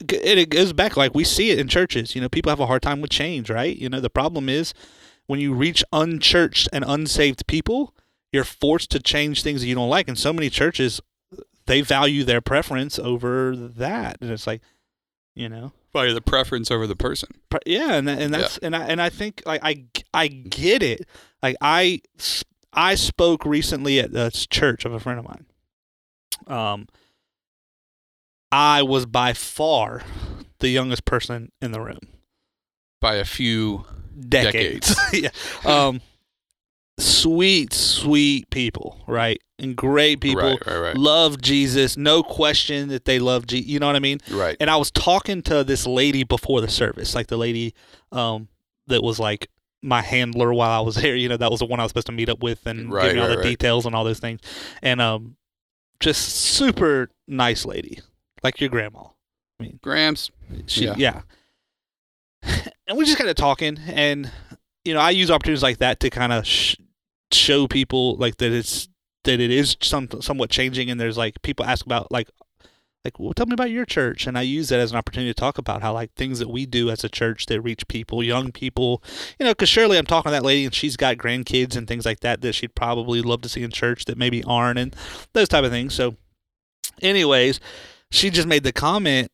[0.00, 2.66] it, it goes back like we see it in churches you know people have a
[2.66, 3.76] hard time with change right?
[3.76, 4.74] You know the problem is
[5.26, 7.94] when you reach unchurched and unsaved people
[8.32, 10.08] you're forced to change things that you don't like.
[10.08, 11.00] And so many churches
[11.66, 14.18] they value their preference over that.
[14.20, 14.62] And it's like
[15.34, 15.72] you know?
[15.92, 17.30] By the preference over the person.
[17.64, 21.06] Yeah and and that's and I and I think like I I get it.
[21.42, 22.02] Like I
[22.76, 25.46] I spoke recently at the church of a friend of mine.
[26.46, 26.88] Um
[28.52, 30.02] I was by far
[30.60, 32.00] the youngest person in the room.
[33.00, 33.84] By a few
[34.28, 35.30] decades, yeah.
[35.64, 36.00] Um
[36.98, 39.40] sweet sweet people right?
[39.58, 40.42] And great people.
[40.42, 40.96] Right, right, right.
[40.96, 41.96] love Jesus.
[41.96, 44.20] No question that they love Jesus you know what I mean?
[44.30, 44.56] Right.
[44.60, 47.74] and I was talking to this lady before the service, like the lady
[48.12, 48.48] um,
[48.86, 49.48] that was like
[49.82, 51.14] my handler while I was there.
[51.16, 53.06] You know, that was the one I was supposed to meet up with and Right,
[53.06, 53.48] give me all right, the right.
[53.48, 54.40] details and all those things.
[54.82, 55.36] And um,
[56.00, 58.00] just super nice lady,
[58.42, 59.04] like your grandma.
[59.58, 60.30] I mean, Grams.
[60.66, 60.94] She, Yeah.
[60.96, 61.20] yeah.
[62.88, 64.30] And we just kind of talking, and
[64.84, 66.76] you know, I use opportunities like that to kind of sh-
[67.32, 68.88] show people like that it's
[69.24, 72.28] that it is some somewhat changing, and there's like people ask about like
[73.06, 74.26] like well tell me about your church.
[74.26, 76.66] And i use that as an opportunity to talk about how like things that we
[76.66, 79.02] do as a church that reach people young people
[79.38, 82.04] you know because surely i'm talking to that lady and she's got grandkids and things
[82.04, 84.94] like that that she'd probably love to see in church that maybe aren't and
[85.32, 85.94] those type of things.
[85.94, 86.16] So
[87.02, 87.60] anyways
[88.10, 89.30] she just made the comment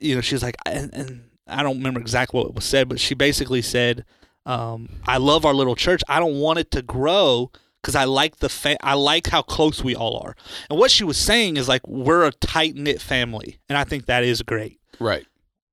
[0.00, 3.14] you know she's like and, and i don't remember exactly what was said but she
[3.14, 4.04] basically said
[4.46, 6.02] um, i love our little church.
[6.08, 7.50] I don't want it to grow
[7.82, 10.34] because i like the fa- i like how close we all are
[10.68, 14.06] and what she was saying is like we're a tight knit family, and I think
[14.06, 14.80] that is great.
[15.00, 15.26] Right.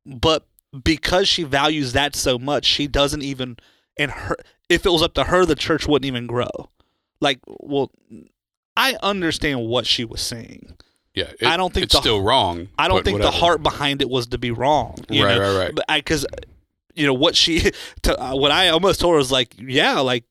[0.05, 0.45] But
[0.83, 3.57] because she values that so much, she doesn't even
[3.97, 4.35] and her
[4.69, 6.49] if it was up to her, the church wouldn't even grow.
[7.21, 7.91] Like, well,
[8.77, 10.75] I understand what she was saying.
[11.13, 12.67] Yeah, it- I don't think it's the- still wrong.
[12.77, 13.31] I don't think whatever.
[13.31, 14.95] the heart behind it was to be wrong.
[15.09, 15.41] You Right, know?
[15.57, 15.75] right, right.
[15.75, 16.25] But because
[16.93, 17.71] you know what she,
[18.03, 20.23] to, uh, what I almost told her was like, yeah, like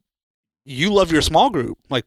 [0.64, 2.04] you love your small group, like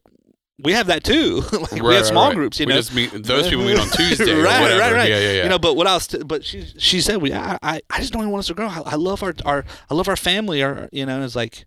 [0.64, 1.42] we have that too.
[1.52, 2.36] like we have small right.
[2.36, 2.80] groups, you we know.
[2.80, 4.32] just meet those people meet on Tuesday.
[4.34, 5.10] or right, right, right.
[5.10, 5.44] Yeah, yeah, yeah.
[5.44, 6.08] You know, but what else?
[6.08, 8.68] But she she said we I, I I just don't even want us to grow.
[8.68, 10.64] I, I love our our I love our family.
[10.64, 11.66] Our you know, and it's like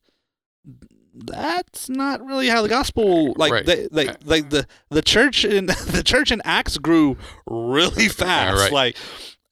[1.14, 3.66] that's not really how the gospel like Right.
[3.66, 8.58] they, like uh, like the the church in the church in Acts grew really fast.
[8.58, 8.72] right.
[8.72, 8.96] Like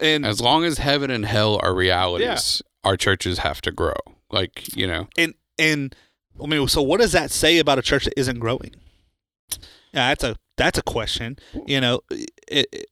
[0.00, 3.94] and as long as heaven and hell are realities, our churches have to grow.
[4.30, 5.94] Like you know, and and
[6.42, 8.74] I mean, so what does that say about a church that isn't growing?
[9.92, 11.38] Yeah, that's a that's a question.
[11.66, 12.86] You know, it, it,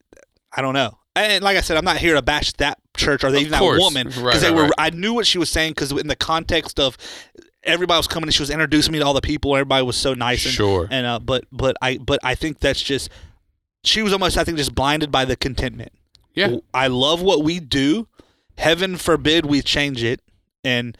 [0.55, 0.97] I don't know.
[1.15, 4.07] And like I said, I'm not here to bash that church or even that woman
[4.07, 4.63] Right, because they right, were.
[4.63, 4.73] right.
[4.77, 6.97] I knew what she was saying because in the context of
[7.63, 9.55] everybody was coming and she was introducing me to all the people.
[9.55, 10.87] Everybody was so nice and sure.
[10.91, 13.09] and uh, but but I but I think that's just
[13.83, 15.91] she was almost I think just blinded by the contentment.
[16.33, 16.57] Yeah.
[16.73, 18.07] I love what we do.
[18.57, 20.21] Heaven forbid we change it
[20.63, 20.97] and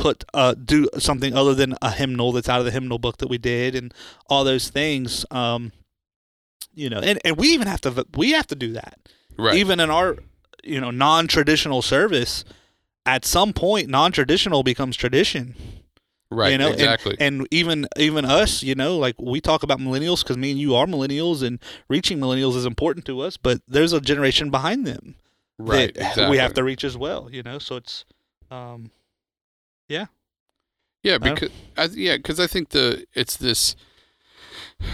[0.00, 3.28] put uh do something other than a hymnal that's out of the hymnal book that
[3.28, 3.92] we did and
[4.28, 5.24] all those things.
[5.30, 5.72] Um,
[6.74, 8.98] you know, and and we even have to we have to do that
[9.36, 9.56] Right.
[9.56, 10.16] even in our
[10.64, 12.44] you know non-traditional service.
[13.06, 15.54] At some point, non-traditional becomes tradition
[16.30, 16.52] right.
[16.52, 17.16] you know, and- exactly.
[17.18, 20.74] and, even even us, you know, like we talk about millennials because me and you
[20.74, 21.58] are millennials, and
[21.88, 23.36] reaching millennials is important to us.
[23.36, 25.14] But there's a generation behind them
[25.58, 25.92] right.
[25.94, 26.30] that Exactly.
[26.30, 27.58] we have to reach as well, you know.
[27.58, 28.04] So it's,
[28.50, 28.90] um,
[29.90, 33.74] Yeah, don't- because I, yeah, because I think the it's this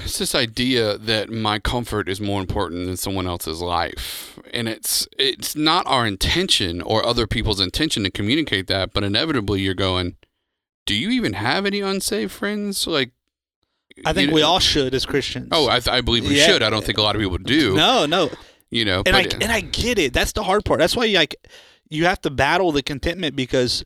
[0.04, 5.06] it's this idea that my comfort is more important than someone else's life, and it's
[5.18, 10.16] it's not our intention or other people's intention to communicate that, but inevitably you're going,
[10.86, 12.86] do you even have any unsaved friends?
[12.86, 13.10] Like,
[14.04, 15.48] I think you we all should as Christians.
[15.52, 16.46] Oh, I, th- I believe we Yeah.
[16.46, 16.62] should.
[16.62, 17.74] I don't think a lot of people do.
[17.74, 18.30] no, no,
[18.70, 20.12] You know, and I and I get it.
[20.12, 20.78] That's the hard part.
[20.78, 21.34] That's why like
[21.88, 23.84] you have to battle the contentment because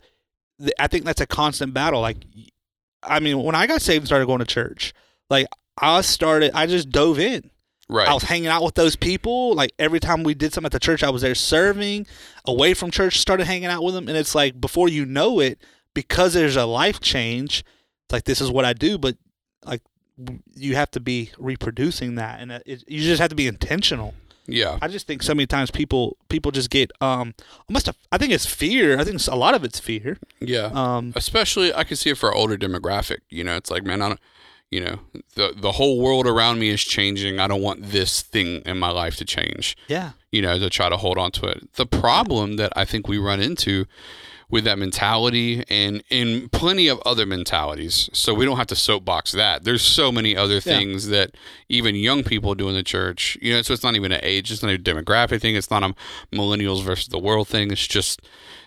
[0.79, 2.01] I think that's a constant battle.
[2.01, 2.18] Like,
[3.03, 4.92] I mean, when I got saved and started going to church,
[5.31, 5.46] like
[5.81, 7.51] I started, I just dove in.
[7.88, 8.09] right.
[8.09, 9.55] I was hanging out with those people.
[9.55, 12.07] Like every time we did something at the church, I was there serving.
[12.44, 15.59] Away from church, started hanging out with them, and it's like before you know it,
[15.94, 17.61] because there's a life change.
[18.07, 19.16] It's like this is what I do, but
[19.64, 19.83] like
[20.55, 24.14] you have to be reproducing that, and it, it- you just have to be intentional.
[24.52, 24.78] Yeah.
[24.82, 27.34] I just think so many times people people just get um
[27.68, 28.98] almost a, I think it's fear.
[28.98, 30.18] I think it's, a lot of it's fear.
[30.40, 30.70] Yeah.
[30.72, 33.18] Um, especially I can see it for our older demographic.
[33.28, 34.20] You know, it's like, man, I don't,
[34.70, 35.00] you know,
[35.34, 37.38] the the whole world around me is changing.
[37.40, 39.76] I don't want this thing in my life to change.
[39.88, 41.72] yeah, You know, to try to hold on to it.
[41.74, 43.86] The problem that I think we run into
[44.50, 48.10] with that mentality and in plenty of other mentalities.
[48.12, 49.64] So we don't have to soapbox that.
[49.64, 50.60] There's so many other Yeah.
[50.60, 51.36] things that
[51.68, 53.38] even young people do in the church.
[53.40, 55.54] You know, so it's not even an age, it's not a demographic thing.
[55.54, 55.94] It's not a
[56.34, 57.70] millennials versus the world thing.
[57.70, 58.22] It's just,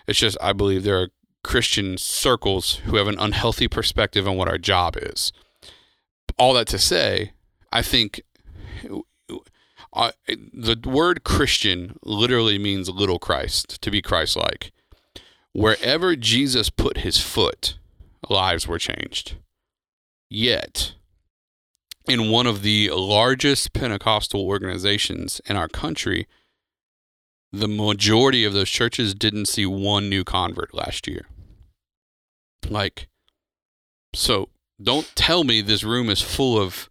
[0.06, 0.38] it's just.
[0.40, 1.08] I believe there are
[1.42, 5.32] Christian circles who have an unhealthy perspective on what our job is.
[6.38, 7.32] All that to say,
[7.70, 8.22] I think
[9.92, 14.72] uh, the word Christian literally means little Christ, to be Christ like.
[15.54, 17.78] Wherever Jesus put his foot,
[18.28, 19.36] lives were changed.
[20.28, 20.94] Yet,
[22.06, 26.26] in one of the largest Pentecostal organizations in our country,
[27.52, 31.26] the majority of those churches didn't see one new convert last year.
[32.68, 33.08] Like,
[34.12, 34.48] so
[34.82, 36.90] don't tell me this room is full of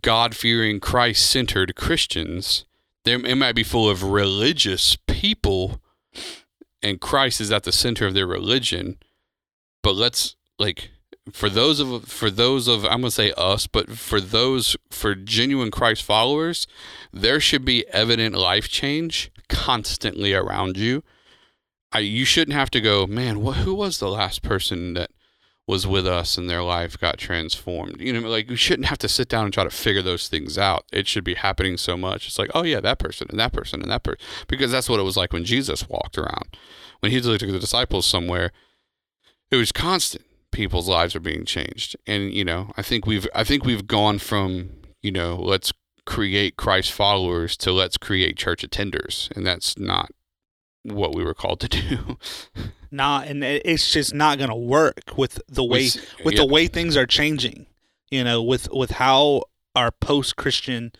[0.00, 2.64] God fearing, Christ centered Christians.
[3.04, 5.82] It might be full of religious people,
[6.82, 8.98] and Christ is at the center of their religion.
[9.82, 10.90] But let's like
[11.32, 15.70] for those of for those of I'm gonna say us, but for those for genuine
[15.70, 16.66] Christ followers,
[17.12, 21.02] there should be evident life change constantly around you.
[21.92, 23.40] I you shouldn't have to go, man.
[23.40, 25.10] What who was the last person that
[25.68, 28.00] was with us and their life got transformed?
[28.00, 30.56] You know, like we shouldn't have to sit down and try to figure those things
[30.58, 30.86] out.
[30.90, 32.26] It should be happening so much.
[32.26, 34.98] It's like, oh yeah, that person and that person and that person, because that's what
[34.98, 36.56] it was like when Jesus walked around.
[37.00, 38.50] When he took the disciples somewhere,
[39.50, 40.24] it was constant.
[40.50, 44.18] People's lives are being changed, and you know, I think we've I think we've gone
[44.18, 44.70] from
[45.02, 45.72] you know let's
[46.06, 50.10] create Christ followers to let's create church attenders, and that's not
[50.92, 52.18] what we were called to do.
[52.90, 56.66] nah, and it's just not gonna work with the way s- with yeah, the way
[56.66, 57.66] things are changing.
[58.10, 59.42] You know, with with how
[59.76, 60.92] our post Christian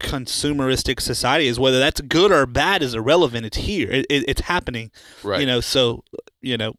[0.00, 3.46] consumeristic society is, whether that's good or bad is irrelevant.
[3.46, 3.90] It's here.
[3.90, 4.90] It, it, it's happening.
[5.22, 6.02] right, You know, so
[6.40, 6.74] you know,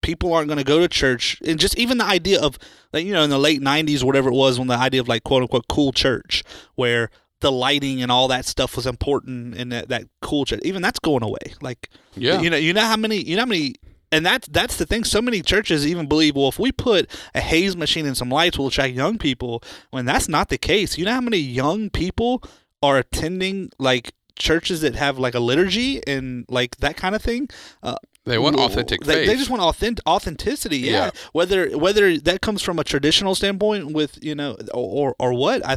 [0.00, 2.58] people aren't going to go to church, and just even the idea of
[2.92, 5.24] like you know in the late '90s, whatever it was, when the idea of like
[5.24, 6.42] quote unquote cool church,
[6.74, 7.10] where
[7.42, 10.60] the lighting and all that stuff was important and that, that cool church.
[10.64, 11.54] Even that's going away.
[11.60, 12.40] Like, Yeah.
[12.40, 13.74] you know, you know how many, you know how many,
[14.10, 15.04] and that's that's the thing.
[15.04, 18.58] So many churches even believe, well, if we put a haze machine and some lights,
[18.58, 19.62] we'll attract young people.
[19.90, 20.96] When that's not the case.
[20.98, 22.42] You know how many young people
[22.82, 27.48] are attending like churches that have like a liturgy and like that kind of thing.
[27.82, 29.28] Uh, They want authentic they, faith.
[29.28, 30.78] They just want authentic authenticity.
[30.78, 30.90] Yeah.
[30.90, 31.10] Yeah.
[31.32, 35.76] Whether whether that comes from a traditional standpoint with you know or or what I,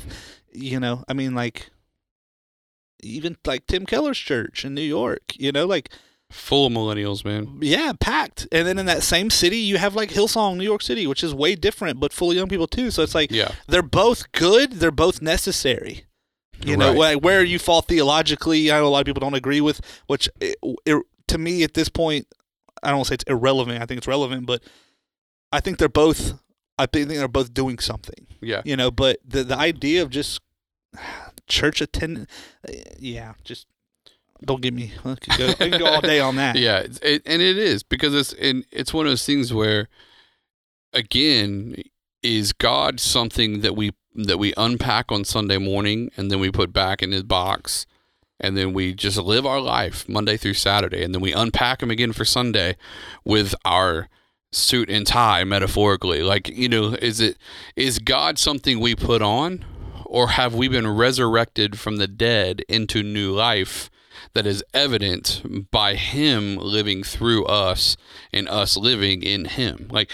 [0.55, 1.69] you know I mean like.
[3.03, 5.89] Even like Tim Keller's church in New York, you know, like
[6.31, 7.59] Full of millennials, man.
[7.61, 8.47] yeah, packed.
[8.51, 11.33] And then in that same city, you have like Hillsong, New York City, which is
[11.33, 12.89] way different, but full of young people too.
[12.89, 13.51] So it's like Yeah.
[13.67, 16.05] they're both good, they're both necessary.
[16.65, 16.97] You know, Right.
[17.15, 20.27] like where you fall theologically, I know a lot of people don't agree with, which
[20.41, 22.27] it, it, to me at this point,
[22.81, 23.81] I don't want to say it's irrelevant.
[23.83, 24.63] I think it's relevant, but
[25.51, 26.33] I think they're both.
[26.79, 28.25] I think they're both doing something.
[28.41, 28.61] Yeah.
[28.65, 30.39] You know, but the the idea of just
[31.47, 32.29] church attendance,
[32.67, 33.67] uh, yeah, just
[34.43, 34.93] don't get me.
[35.03, 36.55] I can go, I can go all day on that.
[36.59, 39.87] Yeah, it, and it is because it's and it's one of those things where,
[40.93, 41.75] again,
[42.21, 46.71] is God something that we that we unpack on Sunday morning and then we put
[46.71, 47.85] back in His box,
[48.39, 51.91] and then we just live our life Monday through Saturday, and then we unpack Him
[51.91, 52.75] again for Sunday
[53.23, 54.09] with our
[54.51, 57.37] suit and tie metaphorically like you know is it
[57.75, 59.65] is god something we put on
[60.15, 63.89] or have we been resurrected from the dead into new life
[64.31, 67.97] that is evident by him living through us
[68.31, 69.89] and us living in him?
[69.91, 70.09] Like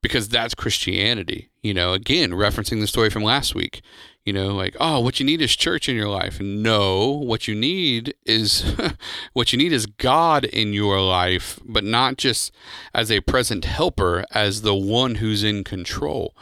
[0.00, 3.82] because that's christianity you know again referencing the story from last week
[4.24, 6.40] you know like oh what you need is church in your life.
[6.40, 8.74] No what you need is
[9.32, 12.52] what you need is god in your life but not just
[12.92, 16.34] as a present helper as the one who's in control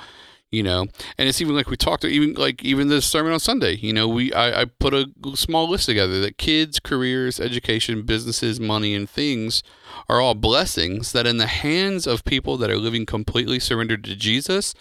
[0.51, 0.87] you know
[1.17, 4.09] and it's even like we talked even like even this sermon on sunday you know
[4.09, 9.09] we I, I put a small list together that kids careers education businesses money and
[9.09, 9.63] things
[10.09, 14.17] are all blessings that in the hands of people that are living completely surrendered to
[14.17, 14.75] jesus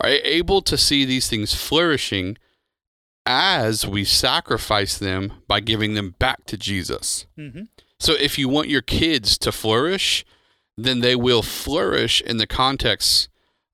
[0.00, 2.38] are able to see these things flourishing
[3.26, 7.64] as we sacrifice them by giving them back to jesus Mm-hmm.
[7.98, 10.24] so if you want your kids to flourish,
[10.76, 13.28] then they will flourish in the context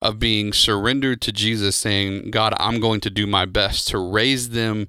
[0.06, 4.50] of being surrendered to Jesus, saying, God, I'm going to do my best to raise
[4.50, 4.88] them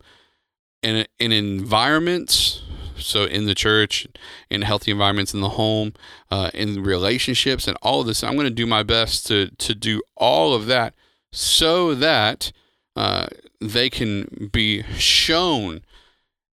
[0.84, 2.62] in, in environments,
[2.98, 4.08] so in the church,
[4.50, 5.94] in healthy environments, in the home,
[6.30, 8.24] uh, in relationships, and all of this.
[8.24, 10.94] I'm going to do my best to, to do all of that
[11.32, 12.52] so that
[12.96, 13.28] uh,
[13.60, 15.82] they can be shown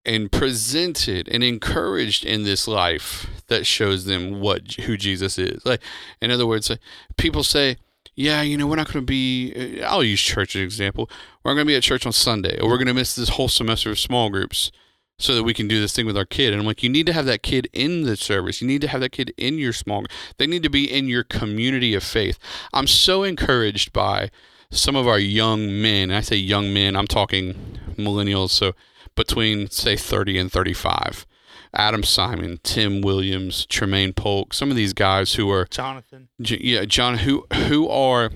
[0.06, 5.64] and presented and encouraged in this life that shows them what who Jesus is.
[5.64, 5.80] Like,
[6.20, 6.70] in other words,
[7.16, 7.76] people say,
[8.14, 11.10] "Yeah, you know, we're not going to be." uh, I'll use church as an example.
[11.42, 13.48] We're going to be at church on Sunday, or we're going to miss this whole
[13.48, 14.70] semester of small groups
[15.18, 16.52] so that we can do this thing with our kid.
[16.52, 18.60] And I'm like, you need to have that kid in the service.
[18.60, 20.00] You need to have that kid in your small.
[20.00, 20.10] group.
[20.38, 22.38] They need to be in your community of faith.
[22.72, 24.30] I'm so encouraged by
[24.70, 26.10] some of our young men.
[26.10, 26.96] And I say young men.
[26.96, 28.50] I'm talking millennials.
[28.50, 28.74] So
[29.14, 31.26] between say 30 and 35.
[31.74, 36.28] Adam Simon, Tim Williams, Tremaine Polk, some of these guys who are Jonathan.
[36.38, 38.30] Yeah, John, who who are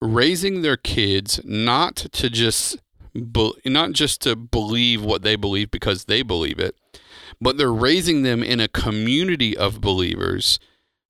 [0.00, 2.76] raising their kids not to just
[3.14, 6.76] be, not just to believe what they believe because they believe it,
[7.40, 10.58] but they're raising them in a community of believers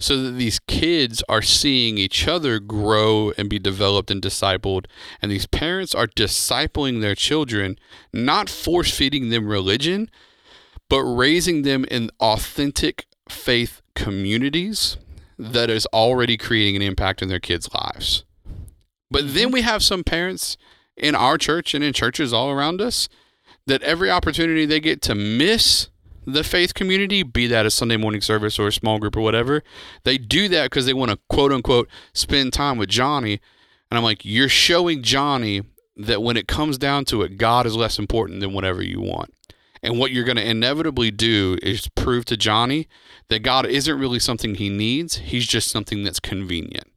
[0.02, 4.86] so that these kids are seeing each other grow and be developed and discipled
[5.20, 7.78] and these parents are discipling their children
[8.12, 10.10] not force feeding them religion
[10.92, 14.98] but raising them in authentic faith communities
[15.38, 18.26] that is already creating an impact in their kids' lives.
[19.11, 20.59] But then we have some parents
[20.94, 23.09] in our church and in churches all around us
[23.66, 25.88] that every opportunity they get to miss
[26.26, 29.62] the faith community, be that a Sunday morning service or a small group or whatever,
[30.05, 33.40] they do that because they want to quote unquote spend time with Johnny.
[33.90, 35.62] And I'm like, you're showing Johnny
[35.96, 39.33] that when it comes down to it, God is less important than whatever you want.
[39.82, 42.88] And what you're going to inevitably do is prove to Johnny
[43.28, 45.16] that God isn't really something he needs.
[45.16, 46.88] He's just something that's convenient.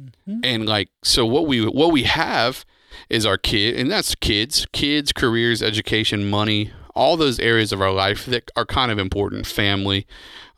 [0.00, 0.40] Mm-hmm.
[0.42, 2.64] And like so what we what we have
[3.08, 7.92] is our kid and that's kids, kids, careers, education, money, all those areas of our
[7.92, 10.06] life that are kind of important, family,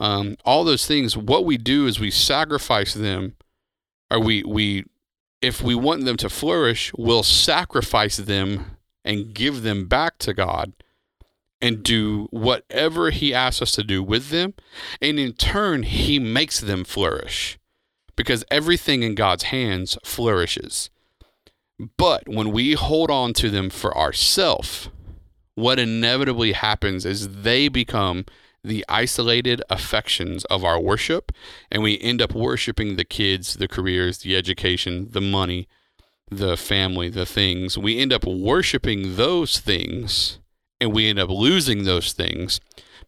[0.01, 1.17] um, all those things.
[1.17, 3.35] What we do is we sacrifice them
[4.11, 4.85] or we we
[5.43, 10.73] if we want them to flourish, we'll sacrifice them and give them back to God
[11.65, 14.53] and do whatever he asks us to do with them.
[15.01, 17.59] And in turn, he makes them flourish
[18.17, 20.91] because everything in God's hands flourishes.
[21.97, 24.91] But when we hold on to them for ourselves,
[25.55, 28.27] what inevitably happens is they become
[28.63, 31.33] the isolated affections of our worship,
[31.73, 35.67] and we end up worshiping the kids, the careers, the education, the money,
[36.31, 37.79] the family, the things.
[37.79, 40.41] We end up worshiping those things,
[40.81, 42.61] and we end up losing those things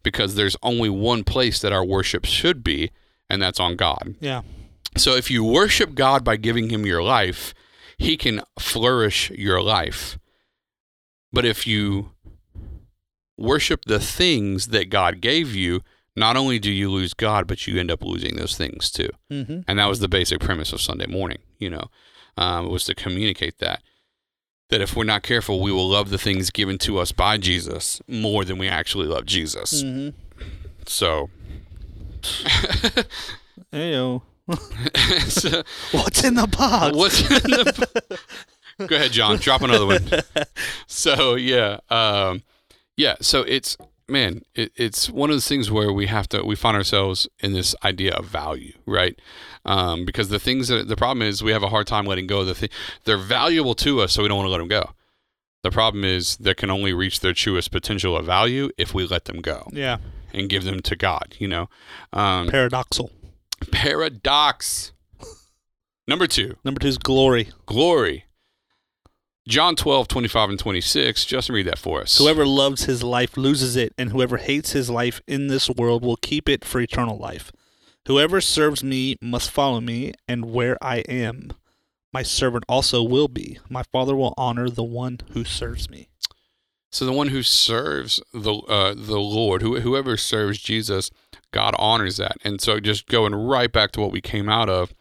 [0.03, 2.91] because there's only one place that our worship should be,
[3.29, 4.15] and that's on God.
[4.19, 4.41] Yeah.
[4.95, 7.53] So if you worship God by giving him your life,
[7.97, 10.17] he can flourish your life.
[11.31, 12.11] But if you
[13.37, 15.81] worship the things that God gave you,
[16.15, 19.09] not only do you lose God, but you end up losing those things too.
[19.31, 19.61] Mm-hmm.
[19.67, 21.89] And that was the basic premise of Sunday morning, you know,
[22.37, 23.83] um, was to communicate that.
[24.69, 28.01] That if we're not careful, we will love the things given to us by Jesus
[28.07, 29.81] more than we actually love Jesus.
[29.81, 30.17] Mm-hmm.
[30.85, 31.29] So,
[33.71, 34.21] Heyo.
[35.29, 36.95] so What's in the box?
[36.95, 38.09] What's in the
[38.85, 39.37] Go ahead, John.
[39.37, 40.07] Drop another one.
[40.87, 42.43] So yeah, um,
[42.95, 43.15] yeah.
[43.21, 43.77] So it's
[44.09, 47.53] man, it, it's one of those things where we have to we find ourselves in
[47.53, 49.19] this idea of value, right?
[49.65, 52.39] Um, because the things that the problem is we have a hard time letting go
[52.41, 52.69] of the thing.
[53.03, 54.91] They're valuable to us, so we don't want to let them go.
[55.63, 59.25] The problem is they can only reach their truest potential of value if we let
[59.25, 59.97] them go Yeah.
[60.33, 61.35] and give them to God.
[61.39, 61.69] You know,
[62.13, 63.09] um, Paradoxal.
[63.71, 64.91] paradox.
[66.07, 66.55] Number two.
[66.63, 67.49] Number two is glory.
[67.65, 68.23] glory.
[69.47, 71.23] John 12, 25 and 26.
[71.23, 72.17] Justin, read that for us.
[72.17, 76.17] Whoever loves his life loses it, and whoever hates his life in this world will
[76.17, 77.53] keep it for eternal life.
[78.07, 81.51] Whoever serves me must follow me, and where I am,
[82.11, 83.57] my servant also will be.
[83.69, 86.09] My Father will honor the one who serves me.
[86.91, 91.09] So the one who serves the uh, the Lord, who, whoever serves Jesus,
[91.51, 92.37] God honors that.
[92.43, 94.93] And so just going right back to what we came out of.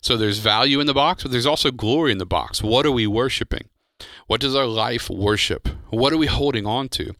[0.00, 2.62] So there's value in the box, but there's also glory in the box.
[2.62, 3.68] What are we worshiping?
[4.26, 5.68] What does our life worship?
[5.90, 7.14] What are we holding on to?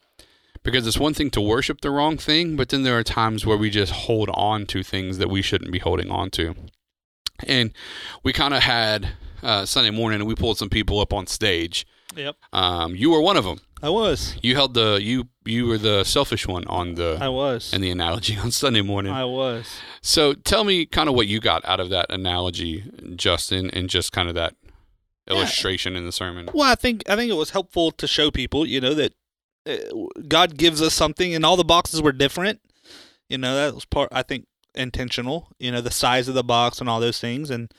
[0.62, 3.56] Because it's one thing to worship the wrong thing, but then there are times where
[3.56, 6.54] we just hold on to things that we shouldn't be holding on to.
[7.46, 7.72] And
[8.22, 9.08] we kind of had
[9.42, 11.86] uh, Sunday morning, and we pulled some people up on stage.
[12.16, 12.36] Yep.
[12.52, 13.60] Um, you were one of them.
[13.82, 14.36] I was.
[14.42, 17.72] You held the you you were the selfish one on the I was.
[17.72, 19.12] And the analogy on Sunday morning.
[19.12, 19.80] I was.
[20.02, 22.84] So tell me kind of what you got out of that analogy,
[23.16, 24.54] Justin, and just kind of that
[25.30, 26.48] illustration in the sermon.
[26.52, 29.14] Well, I think I think it was helpful to show people, you know, that
[29.66, 29.76] uh,
[30.26, 32.60] God gives us something, and all the boxes were different.
[33.28, 34.08] You know, that was part.
[34.12, 35.48] I think intentional.
[35.58, 37.72] You know, the size of the box and all those things, and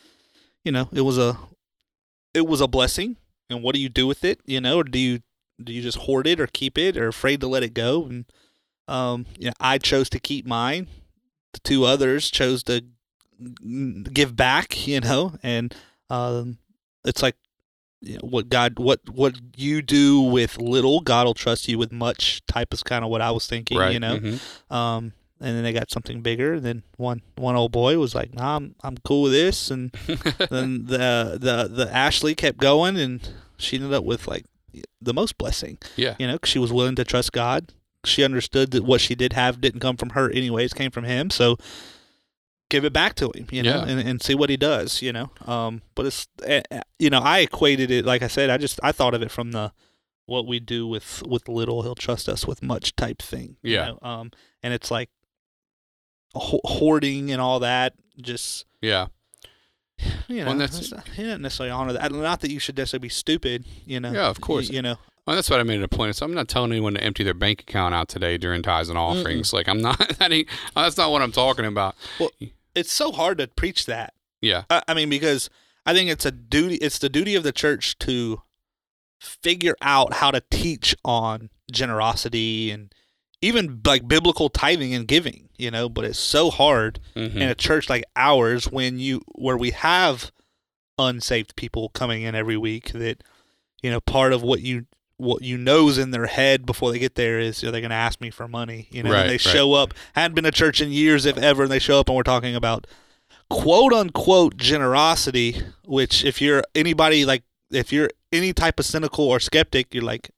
[0.64, 1.38] you know, it was a
[2.34, 3.18] it was a blessing.
[3.50, 4.40] And what do you do with it?
[4.46, 5.20] You know, or do you
[5.62, 8.06] do you just hoard it or keep it or afraid to let it go?
[8.06, 8.26] And
[8.88, 10.88] um, you know, I chose to keep mine.
[11.54, 12.86] The two others chose to
[13.42, 14.88] mm, give back.
[14.88, 15.76] You know, and
[16.10, 16.58] um,
[17.06, 17.36] it's like
[18.02, 21.92] you know, what God what what you do with little, God will trust you with
[21.92, 22.42] much.
[22.48, 23.78] Type is kind of what I was thinking.
[23.78, 23.94] right.
[23.94, 24.72] You know, Mhm.
[24.76, 26.60] um, and then they got something bigger.
[26.60, 29.92] Then one one old boy was like, "Nah, I'm I'm cool with this." And
[30.50, 33.28] then the the the Ashley kept going, and
[33.58, 34.46] she ended up with like
[35.02, 35.78] the most blessing.
[35.96, 36.16] yeah.
[36.20, 37.72] You know, 'cause she was willing to trust God.
[38.06, 41.30] She understood that what she did have didn't come from her anyways, came from Him.
[41.30, 41.58] So
[42.72, 43.92] give it back to Him, you know, Yeah.
[43.92, 45.30] and, and see what He does, you know.
[45.46, 48.50] Um, but it's eh, eh, you know, I equated it like I said.
[48.50, 49.72] I just I thought of it from the
[50.26, 53.58] what we do with with little, He'll trust us with much type thing.
[53.62, 53.86] you Yeah.
[53.90, 54.00] know?
[54.02, 54.32] Um,
[54.64, 55.10] and it's like
[56.34, 57.94] hoarding and all that.
[58.20, 59.08] Just Yeah.
[60.28, 62.12] you know, Well, that's- he didn't necessarily honor that.
[62.12, 64.12] Not that you should necessarily be stupid, you know.
[64.12, 64.70] Yeah, of course.
[64.70, 64.96] You, you know,
[65.28, 66.16] Well, that's what I made it a point.
[66.16, 68.98] So I'm not telling anyone to empty their bank account out today during tithes and
[68.98, 69.54] offerings.
[69.54, 70.00] Like I'm not.
[70.20, 71.96] That ain't, that's not what I'm talking about.
[72.76, 74.14] It's so hard to preach that.
[74.42, 74.64] Yeah.
[74.70, 75.50] I, I mean, because
[75.86, 76.76] I think it's a duty.
[76.76, 78.42] It's the duty of the church to
[79.20, 82.94] figure out how to teach on generosity and
[83.42, 85.50] even like biblical tithing and giving.
[85.58, 87.36] You know, but it's so hard Mhm.
[87.36, 90.32] in a church like ours when you where we have
[90.98, 93.24] unsaved people coming in every week that
[93.84, 94.86] you know part of what you
[95.22, 97.96] what you know's in their head before they get there is are they going to
[97.96, 99.42] ask me for money you know Right, and they right.
[99.42, 102.16] show up hadn't been to church in years if ever and they show up and
[102.18, 102.88] we're talking about
[103.50, 109.40] quote unquote generosity which if you're anybody like if you're any type of cynical or
[109.40, 110.32] skeptic you're like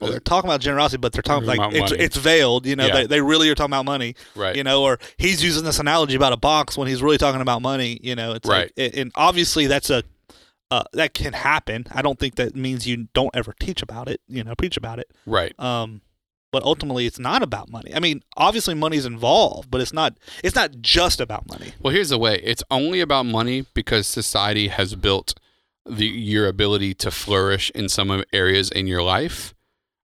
[0.00, 2.94] well they're talking about generosity but they're talking like it's, it's veiled you know Yeah.
[2.94, 4.56] they, they really are talking about money Right.
[4.56, 7.60] you know, or he's using this analogy about a box when he's really talking about
[7.60, 7.98] money.
[8.02, 8.70] You know, it's Right.
[8.76, 10.02] Like, and obviously that's a
[10.70, 11.86] uh, that can happen.
[11.90, 14.20] I don't think that means you don't ever teach about it.
[14.28, 15.10] You know, preach about it.
[15.26, 15.58] right.
[15.58, 16.02] Um,
[16.52, 17.94] but ultimately, it's not about money.
[17.94, 20.18] I mean, obviously, money's involved, but it's not.
[20.42, 21.72] It's not just about money.
[21.80, 22.40] Well, here's the way.
[22.42, 25.34] It's only about money because society has built
[25.86, 29.54] the your ability to flourish in some areas in your life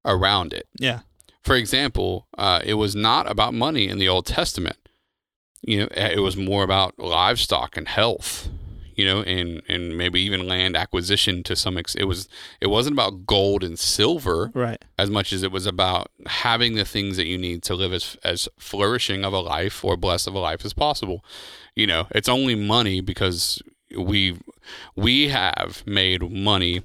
[0.04, 0.68] around it.
[0.78, 1.00] Yeah.
[1.42, 4.76] For example, uh, it was not about money in the Old Testament.
[5.62, 8.48] You know, it was more about livestock and health.
[8.97, 12.03] You know, and and maybe even land acquisition to some extent.
[12.03, 12.28] It was
[12.61, 14.82] it wasn't about gold and silver Right.
[14.99, 18.16] as much as it was about having the things that you need to live as
[18.24, 21.22] as flourishing of a life or blessed of a life as possible.
[21.74, 23.62] You know, it's only money because
[23.97, 24.38] we
[24.97, 26.82] we have made money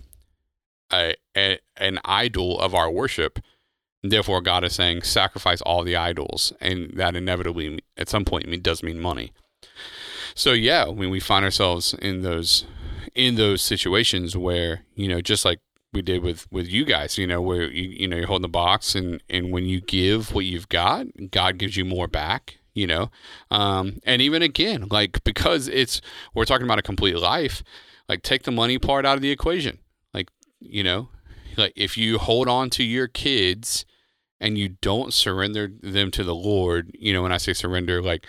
[0.92, 3.40] a, a an idol of our worship.
[4.04, 8.84] Therefore, God is saying sacrifice all the idols, and that inevitably at some point does
[8.84, 9.32] mean money.
[10.36, 12.66] So yeah, when we find ourselves in those
[13.16, 15.60] in those situations where you know, just like
[15.94, 18.48] we did with with you guys you know where you you know you're holding the
[18.48, 22.88] box and and when you give what you've got god gives you more back you
[22.88, 23.12] know?
[23.50, 26.02] Um and even again like because it's
[26.34, 27.64] we're talking about a complete life
[28.08, 29.80] like take the money part out of the equation.
[30.14, 30.30] Like
[30.60, 31.10] you know
[31.58, 33.86] like if you hold on to your kids
[34.40, 38.26] and you don't surrender them to the lord you know when i say surrender like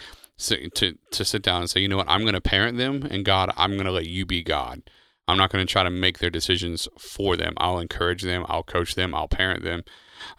[0.49, 3.25] to to sit down and say you know what i'm going to parent them and
[3.25, 4.83] god i'm going to let you be god
[5.29, 7.55] I'm not going to try to make their decisions for them.
[7.57, 8.45] I'll encourage them.
[8.49, 9.15] I'll coach them.
[9.15, 9.85] I'll parent them.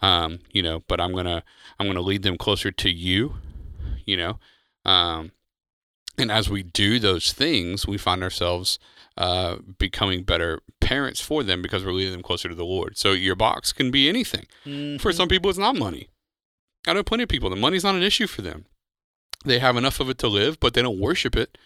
[0.02, 1.42] Um, you know, but I'm gonna
[1.78, 3.34] I'm gonna lead them closer to you.
[4.06, 4.38] You know,
[4.84, 5.32] um,
[6.18, 8.78] and as we do those things, we find ourselves
[9.16, 12.96] uh, becoming better parents for them because we're leading them closer to the Lord.
[12.96, 14.46] So your box can be anything.
[14.98, 16.08] For some people, it's not money.
[16.86, 17.50] I know plenty of people.
[17.50, 18.66] The money's not an issue for them.
[19.44, 21.56] They have enough of it to live, but they don't worship it.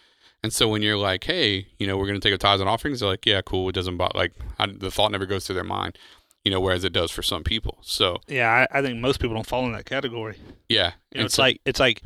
[0.42, 2.68] And so when you're like, hey, you know, we're going to take a tithes and
[2.70, 3.68] offerings, they're like, yeah, cool.
[3.68, 4.16] It doesn't bother.
[4.18, 5.98] Like I, the thought never goes through their mind,
[6.44, 7.78] you know, whereas it does for some people.
[7.82, 10.36] So Yeah, I, I think most people don't fall in that category.
[10.68, 12.02] yeah, You know, it's so- like it's like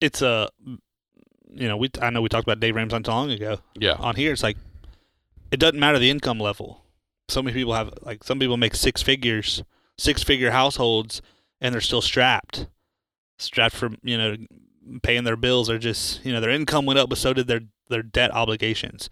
[0.00, 0.48] it's a
[1.50, 4.14] you know we I know we talked about Dave Ramsey not long ago yeah, on
[4.16, 4.32] here.
[4.32, 4.56] It's like
[5.50, 6.82] it doesn't matter the income level.
[7.28, 9.62] So many people have like some people make six figures,
[9.96, 11.20] six figure households,
[11.60, 12.66] and they're still strapped,
[13.38, 14.36] strapped for you know
[15.02, 17.60] paying their bills or just you know their income went up, but so did their
[17.88, 19.08] their debt obligations.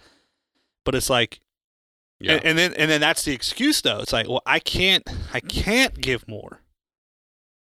[0.84, 1.40] But it's like
[2.18, 4.00] yeah, and, and then and then that's the excuse though.
[4.00, 5.02] It's like, well, I can't
[5.32, 6.60] I can't give more.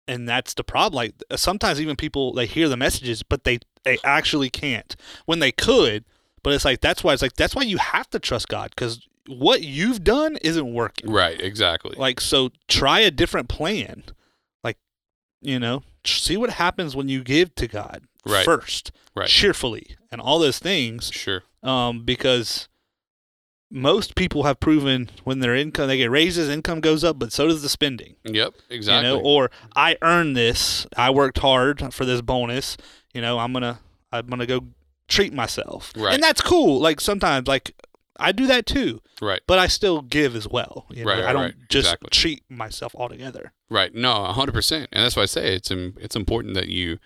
[0.07, 0.95] And that's the problem.
[0.95, 4.95] Like uh, sometimes even people they hear the messages, but they they actually can't
[5.25, 6.05] when they could.
[6.43, 9.07] But it's like that's why it's like that's why you have to trust God because
[9.27, 11.11] what you've done isn't working.
[11.11, 11.95] right, exactly.
[11.97, 14.03] Like so, try a different plan.
[15.45, 18.43] You know, see what happens when you give to God Right.
[18.43, 19.27] first, Right.
[19.29, 21.43] cheerfully, and all those things Sure.
[21.61, 22.67] um, because
[23.71, 27.47] most people have proven when their income they get raises, income goes up, but so
[27.47, 28.15] does the spending.
[28.23, 28.53] Yep.
[28.69, 29.07] Exactly.
[29.09, 32.77] You know, or I earned this, I worked hard for this bonus.
[33.13, 33.79] You know, I'm gonna
[34.11, 34.61] I'm gonna go
[35.07, 36.13] treat myself, Right.
[36.13, 36.79] and that's cool.
[36.79, 37.75] Like sometimes, like
[38.19, 39.41] I do that too, right.
[39.47, 40.85] but I still give as well.
[40.89, 41.11] You know?
[41.11, 41.55] Right, right, I don't right.
[41.69, 42.09] just Exactly.
[42.11, 43.51] treat myself altogether.
[43.69, 43.93] Right.
[43.93, 44.89] No, hundred percent.
[44.91, 46.99] And that's why I say it's it's important that you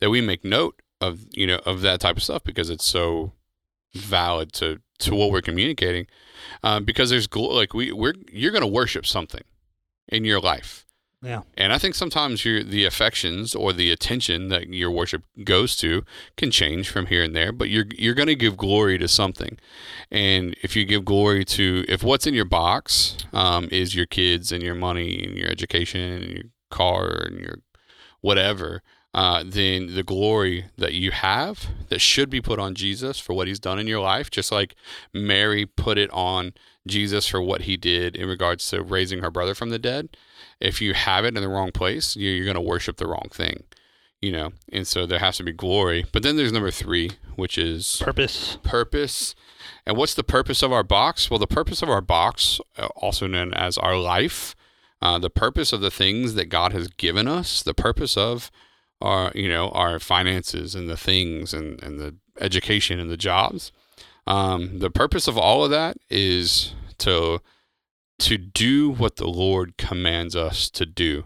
[0.00, 3.32] that we make note of you know of that type of stuff because it's so
[3.94, 6.06] valid to to what we're communicating.
[6.62, 9.42] Um, because there's gl- like we we're you're gonna worship something
[10.08, 10.86] in your life.
[11.22, 11.42] Yeah.
[11.56, 16.04] And I think sometimes your the affections or the attention that your worship goes to
[16.36, 19.56] can change from here and there, but you're you're going to give glory to something.
[20.10, 24.50] And if you give glory to if what's in your box um, is your kids
[24.50, 27.60] and your money and your education and your car and your
[28.20, 28.82] whatever,
[29.14, 33.46] uh, then the glory that you have that should be put on Jesus for what
[33.46, 34.74] he's done in your life, just like
[35.12, 36.52] Mary put it on
[36.84, 40.08] Jesus for what he did in regards to raising her brother from the dead.
[40.62, 43.28] If you have it in the wrong place, you- you're going to worship the wrong
[43.32, 43.64] thing,
[44.20, 44.52] you know.
[44.72, 46.06] And so there has to be glory.
[46.12, 48.58] But then there's number three, which is Purpose.
[48.62, 49.34] purpose.
[49.84, 51.28] And what's the purpose of our box?
[51.30, 54.54] Well, the purpose of our box, uh, also known as our life,
[55.00, 58.50] uh, the purpose of the things that God has given us, the purpose of
[59.00, 63.72] our, you know, our finances and the things and, and the education and the jobs.
[64.28, 67.40] Um, the purpose of all of that is to
[68.22, 71.24] to do what the Lord commands us to do.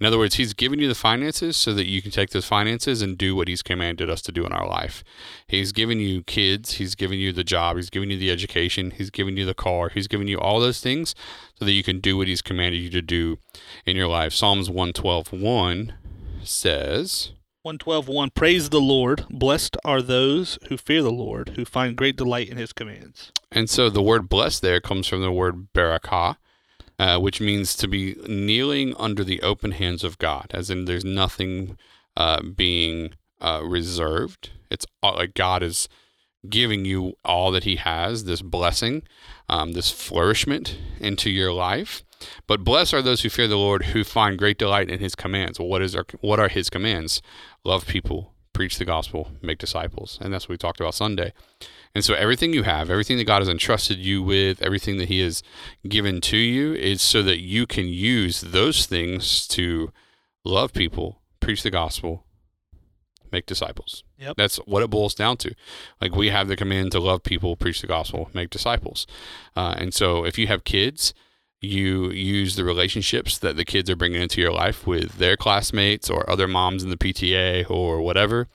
[0.00, 3.02] In other words, He's given you the finances so that you can take those finances
[3.02, 5.02] and do what He's commanded us to do in our life.
[5.46, 9.10] He's given you kids, He's given you the job, He's given you the education, He's
[9.10, 11.14] given you the car, He's given you all those things
[11.58, 13.38] so that you can do what He's commanded you to do
[13.84, 14.32] in your life.
[14.32, 15.94] Psalms 112 1
[16.44, 17.32] says,
[17.66, 19.26] 112.1 Praise the Lord.
[19.28, 23.32] Blessed are those who fear the Lord, who find great delight in his commands.
[23.50, 26.36] And so the word blessed there comes from the word barakah,
[26.98, 31.04] uh, which means to be kneeling under the open hands of God, as in there's
[31.04, 31.78] nothing
[32.16, 34.50] uh, being uh, reserved.
[34.70, 35.88] It's all, like God is
[36.48, 39.02] giving you all that He has, this blessing,
[39.48, 42.02] um, this flourishment into your life.
[42.46, 45.58] But blessed are those who fear the Lord, who find great delight in His commands.
[45.58, 47.22] Well, what is our what are His commands?
[47.64, 51.32] Love people, preach the gospel, make disciples, and that's what we talked about Sunday.
[51.94, 55.20] And so everything you have, everything that God has entrusted you with, everything that He
[55.20, 55.42] has
[55.88, 59.92] given to you, is so that you can use those things to
[60.44, 62.24] love people, preach the gospel,
[63.32, 64.04] make disciples.
[64.18, 64.36] Yep.
[64.36, 65.54] That's what it boils down to.
[66.00, 69.06] Like we have the command to love people, preach the gospel, make disciples.
[69.56, 71.14] Uh, and so if you have kids,
[71.60, 76.08] you use the relationships that the kids are bringing into your life with their classmates
[76.08, 78.46] or other moms in the PTA or whatever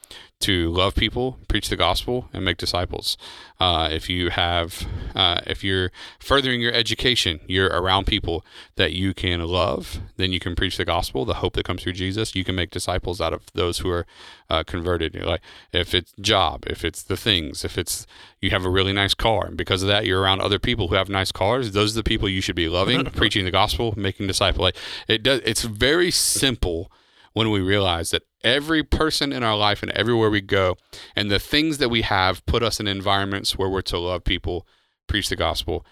[0.44, 3.18] to love people, preach the gospel, and make disciples.
[3.62, 4.86] Uh, if you have,
[5.16, 5.89] uh, if you're
[6.20, 8.44] furthering your education, you're around people
[8.76, 11.94] that you can love, then you can preach the gospel, the hope that comes through
[11.94, 12.36] Jesus.
[12.36, 14.06] You can make disciples out of those who are
[14.50, 15.16] uh, converted.
[15.16, 15.41] You're like
[15.72, 18.06] if it's job, if it's the things, if it's
[18.41, 20.96] you have a really nice car, and because of that, you're around other people who
[20.96, 21.72] have nice cars.
[21.72, 24.62] Those are the people you should be loving, preaching the gospel, making disciples.
[24.62, 24.78] Like
[25.08, 25.39] it does.
[25.46, 26.91] It's very simple
[27.34, 30.78] when we realize that every person in our life and everywhere we go
[31.16, 34.68] and the things that we have put us in environments where we're to love people,
[35.08, 35.86] preach the gospel,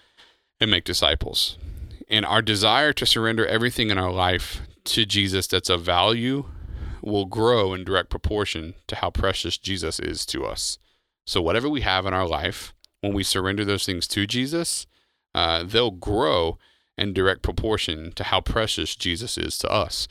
[0.60, 1.58] and make disciples.
[2.08, 6.44] And our desire to surrender everything in our life to Jesus that's of value
[7.02, 10.78] will grow in direct proportion to how precious Jesus is to us.
[11.26, 14.86] So, whatever we have in our life, when we surrender those things to Jesus,
[15.34, 16.58] uh, they'll grow
[16.96, 20.06] in direct proportion to how precious Jesus is to us.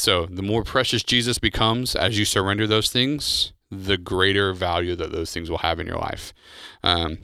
[0.00, 5.12] So the more precious Jesus becomes as you surrender those things, the greater value that
[5.12, 6.32] those things will have in your life.
[6.82, 7.18] Um,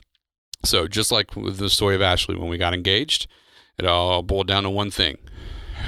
[0.63, 3.25] so just like with the story of Ashley, when we got engaged,
[3.79, 5.17] it all boiled down to one thing: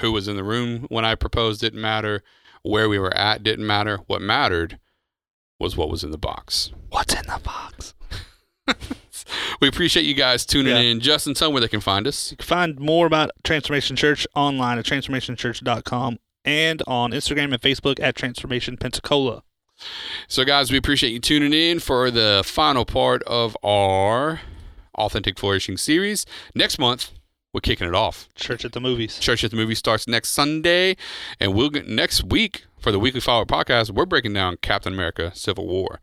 [0.01, 2.23] who was in the room when I proposed didn't matter,
[2.63, 3.97] where we were at didn't matter.
[4.07, 4.79] What mattered
[5.59, 6.71] was what was in the box.
[6.89, 7.93] What's in the box?
[9.61, 10.79] We appreciate you guys tuning Yeah.
[10.81, 11.01] in.
[11.01, 12.31] Justin, tell them where they can find us.
[12.31, 16.17] You can find more about Transformation Church online at transformationchurch.com
[16.49, 19.43] and on Instagram and Facebook at Transformation Pensacola.
[20.27, 24.41] So, guys, we appreciate you tuning in for the final part of our
[24.95, 26.25] Authentic Flourishing series.
[26.53, 27.11] Next month,
[27.53, 28.27] we're kicking it off.
[28.35, 29.19] Church at the movies.
[29.19, 30.97] Church at the Movie starts next Sunday,
[31.39, 33.91] and we'll get next week for the Weekly Follow podcast.
[33.91, 36.01] We're breaking down Captain America: Civil War.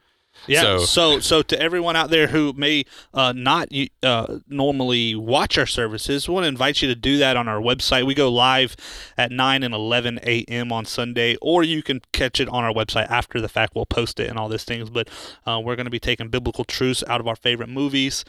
[0.49, 0.63] Yeah.
[0.63, 2.85] So- So, so, to everyone out there who may
[3.15, 3.69] uh, not
[4.03, 7.61] uh, normally watch our services, we want to invite you to do that on our
[7.61, 8.07] website.
[8.07, 8.77] We go live
[9.19, 10.73] at 9 and 11 a.m.
[10.73, 13.75] on Sunday, or you can catch it on our website after the fact.
[13.75, 14.91] We'll post it and all these things.
[14.91, 15.09] But
[15.47, 18.25] uh, we're going to be taking biblical truths out of our favorite movies.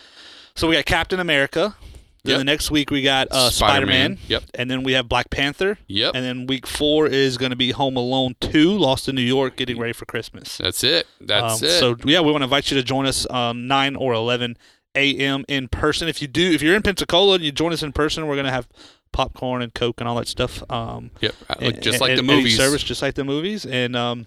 [0.55, 1.75] So we got Captain America.
[2.23, 2.37] Then Yep.
[2.39, 4.17] the next week we got uh, Spider Man.
[4.27, 4.43] Yep.
[4.55, 5.77] And then we have Black Panther.
[5.87, 6.13] Yep.
[6.15, 9.55] And then week four is going to be Home Alone 2, Lost in New York,
[9.55, 10.57] getting ready for Christmas.
[10.57, 11.07] That's it.
[11.21, 11.71] That's Um, it.
[11.79, 14.57] So yeah, we want to invite you to join us um, nine or eleven
[14.95, 15.45] a.m.
[15.47, 16.07] in person.
[16.07, 18.51] If you do, if you're in Pensacola and you join us in person, we're gonna
[18.51, 18.67] have
[19.11, 20.63] popcorn and coke and all that stuff.
[20.71, 21.33] Um, yep.
[21.79, 22.57] Just and- like the and each movies.
[22.57, 23.65] service, just like the movies.
[23.65, 24.25] And um,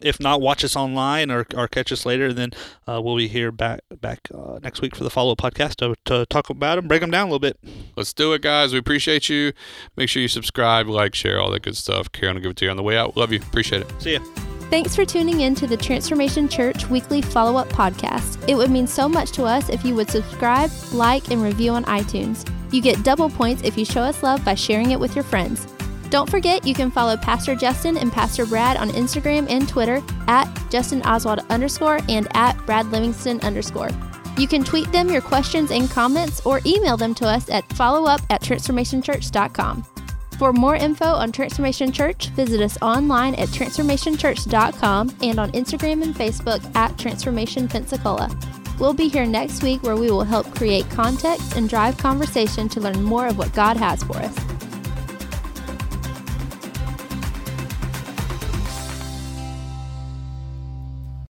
[0.00, 2.26] if not, watch us online or, or catch us later.
[2.26, 2.50] And Then
[2.86, 5.94] uh, we'll be here back back uh, next week for the follow up podcast to,
[6.06, 7.58] to talk about them, break them down a little bit.
[7.96, 8.72] Let's do it, guys.
[8.72, 9.52] We appreciate you.
[9.96, 12.10] Make sure you subscribe, like, share, all that good stuff.
[12.12, 13.16] Karen will give it to you on the way out.
[13.16, 13.38] Love you.
[13.38, 14.02] Appreciate it.
[14.02, 14.20] See ya.
[14.68, 18.48] Thanks for tuning in to the Transformation Church weekly follow up podcast.
[18.48, 21.84] It would mean so much to us if you would subscribe, like, and review on
[21.84, 22.44] iTunes.
[22.72, 25.68] You get double points if you show us love by sharing it with your friends.
[26.10, 30.46] Don't forget, you can follow Pastor Justin and Pastor Brad on Instagram and Twitter at
[30.70, 33.90] Justin Oswald underscore and at Brad Livingston underscore.
[34.38, 38.24] You can tweet them your questions and comments or email them to us at followup
[38.30, 39.84] at transformationchurch.com.
[40.38, 46.14] For more info on Transformation Church, visit us online at transformationchurch.com and on Instagram and
[46.14, 48.28] Facebook at Transformation Pensacola.
[48.78, 52.80] We'll be here next week where we will help create context and drive conversation to
[52.80, 54.36] learn more of what God has for us.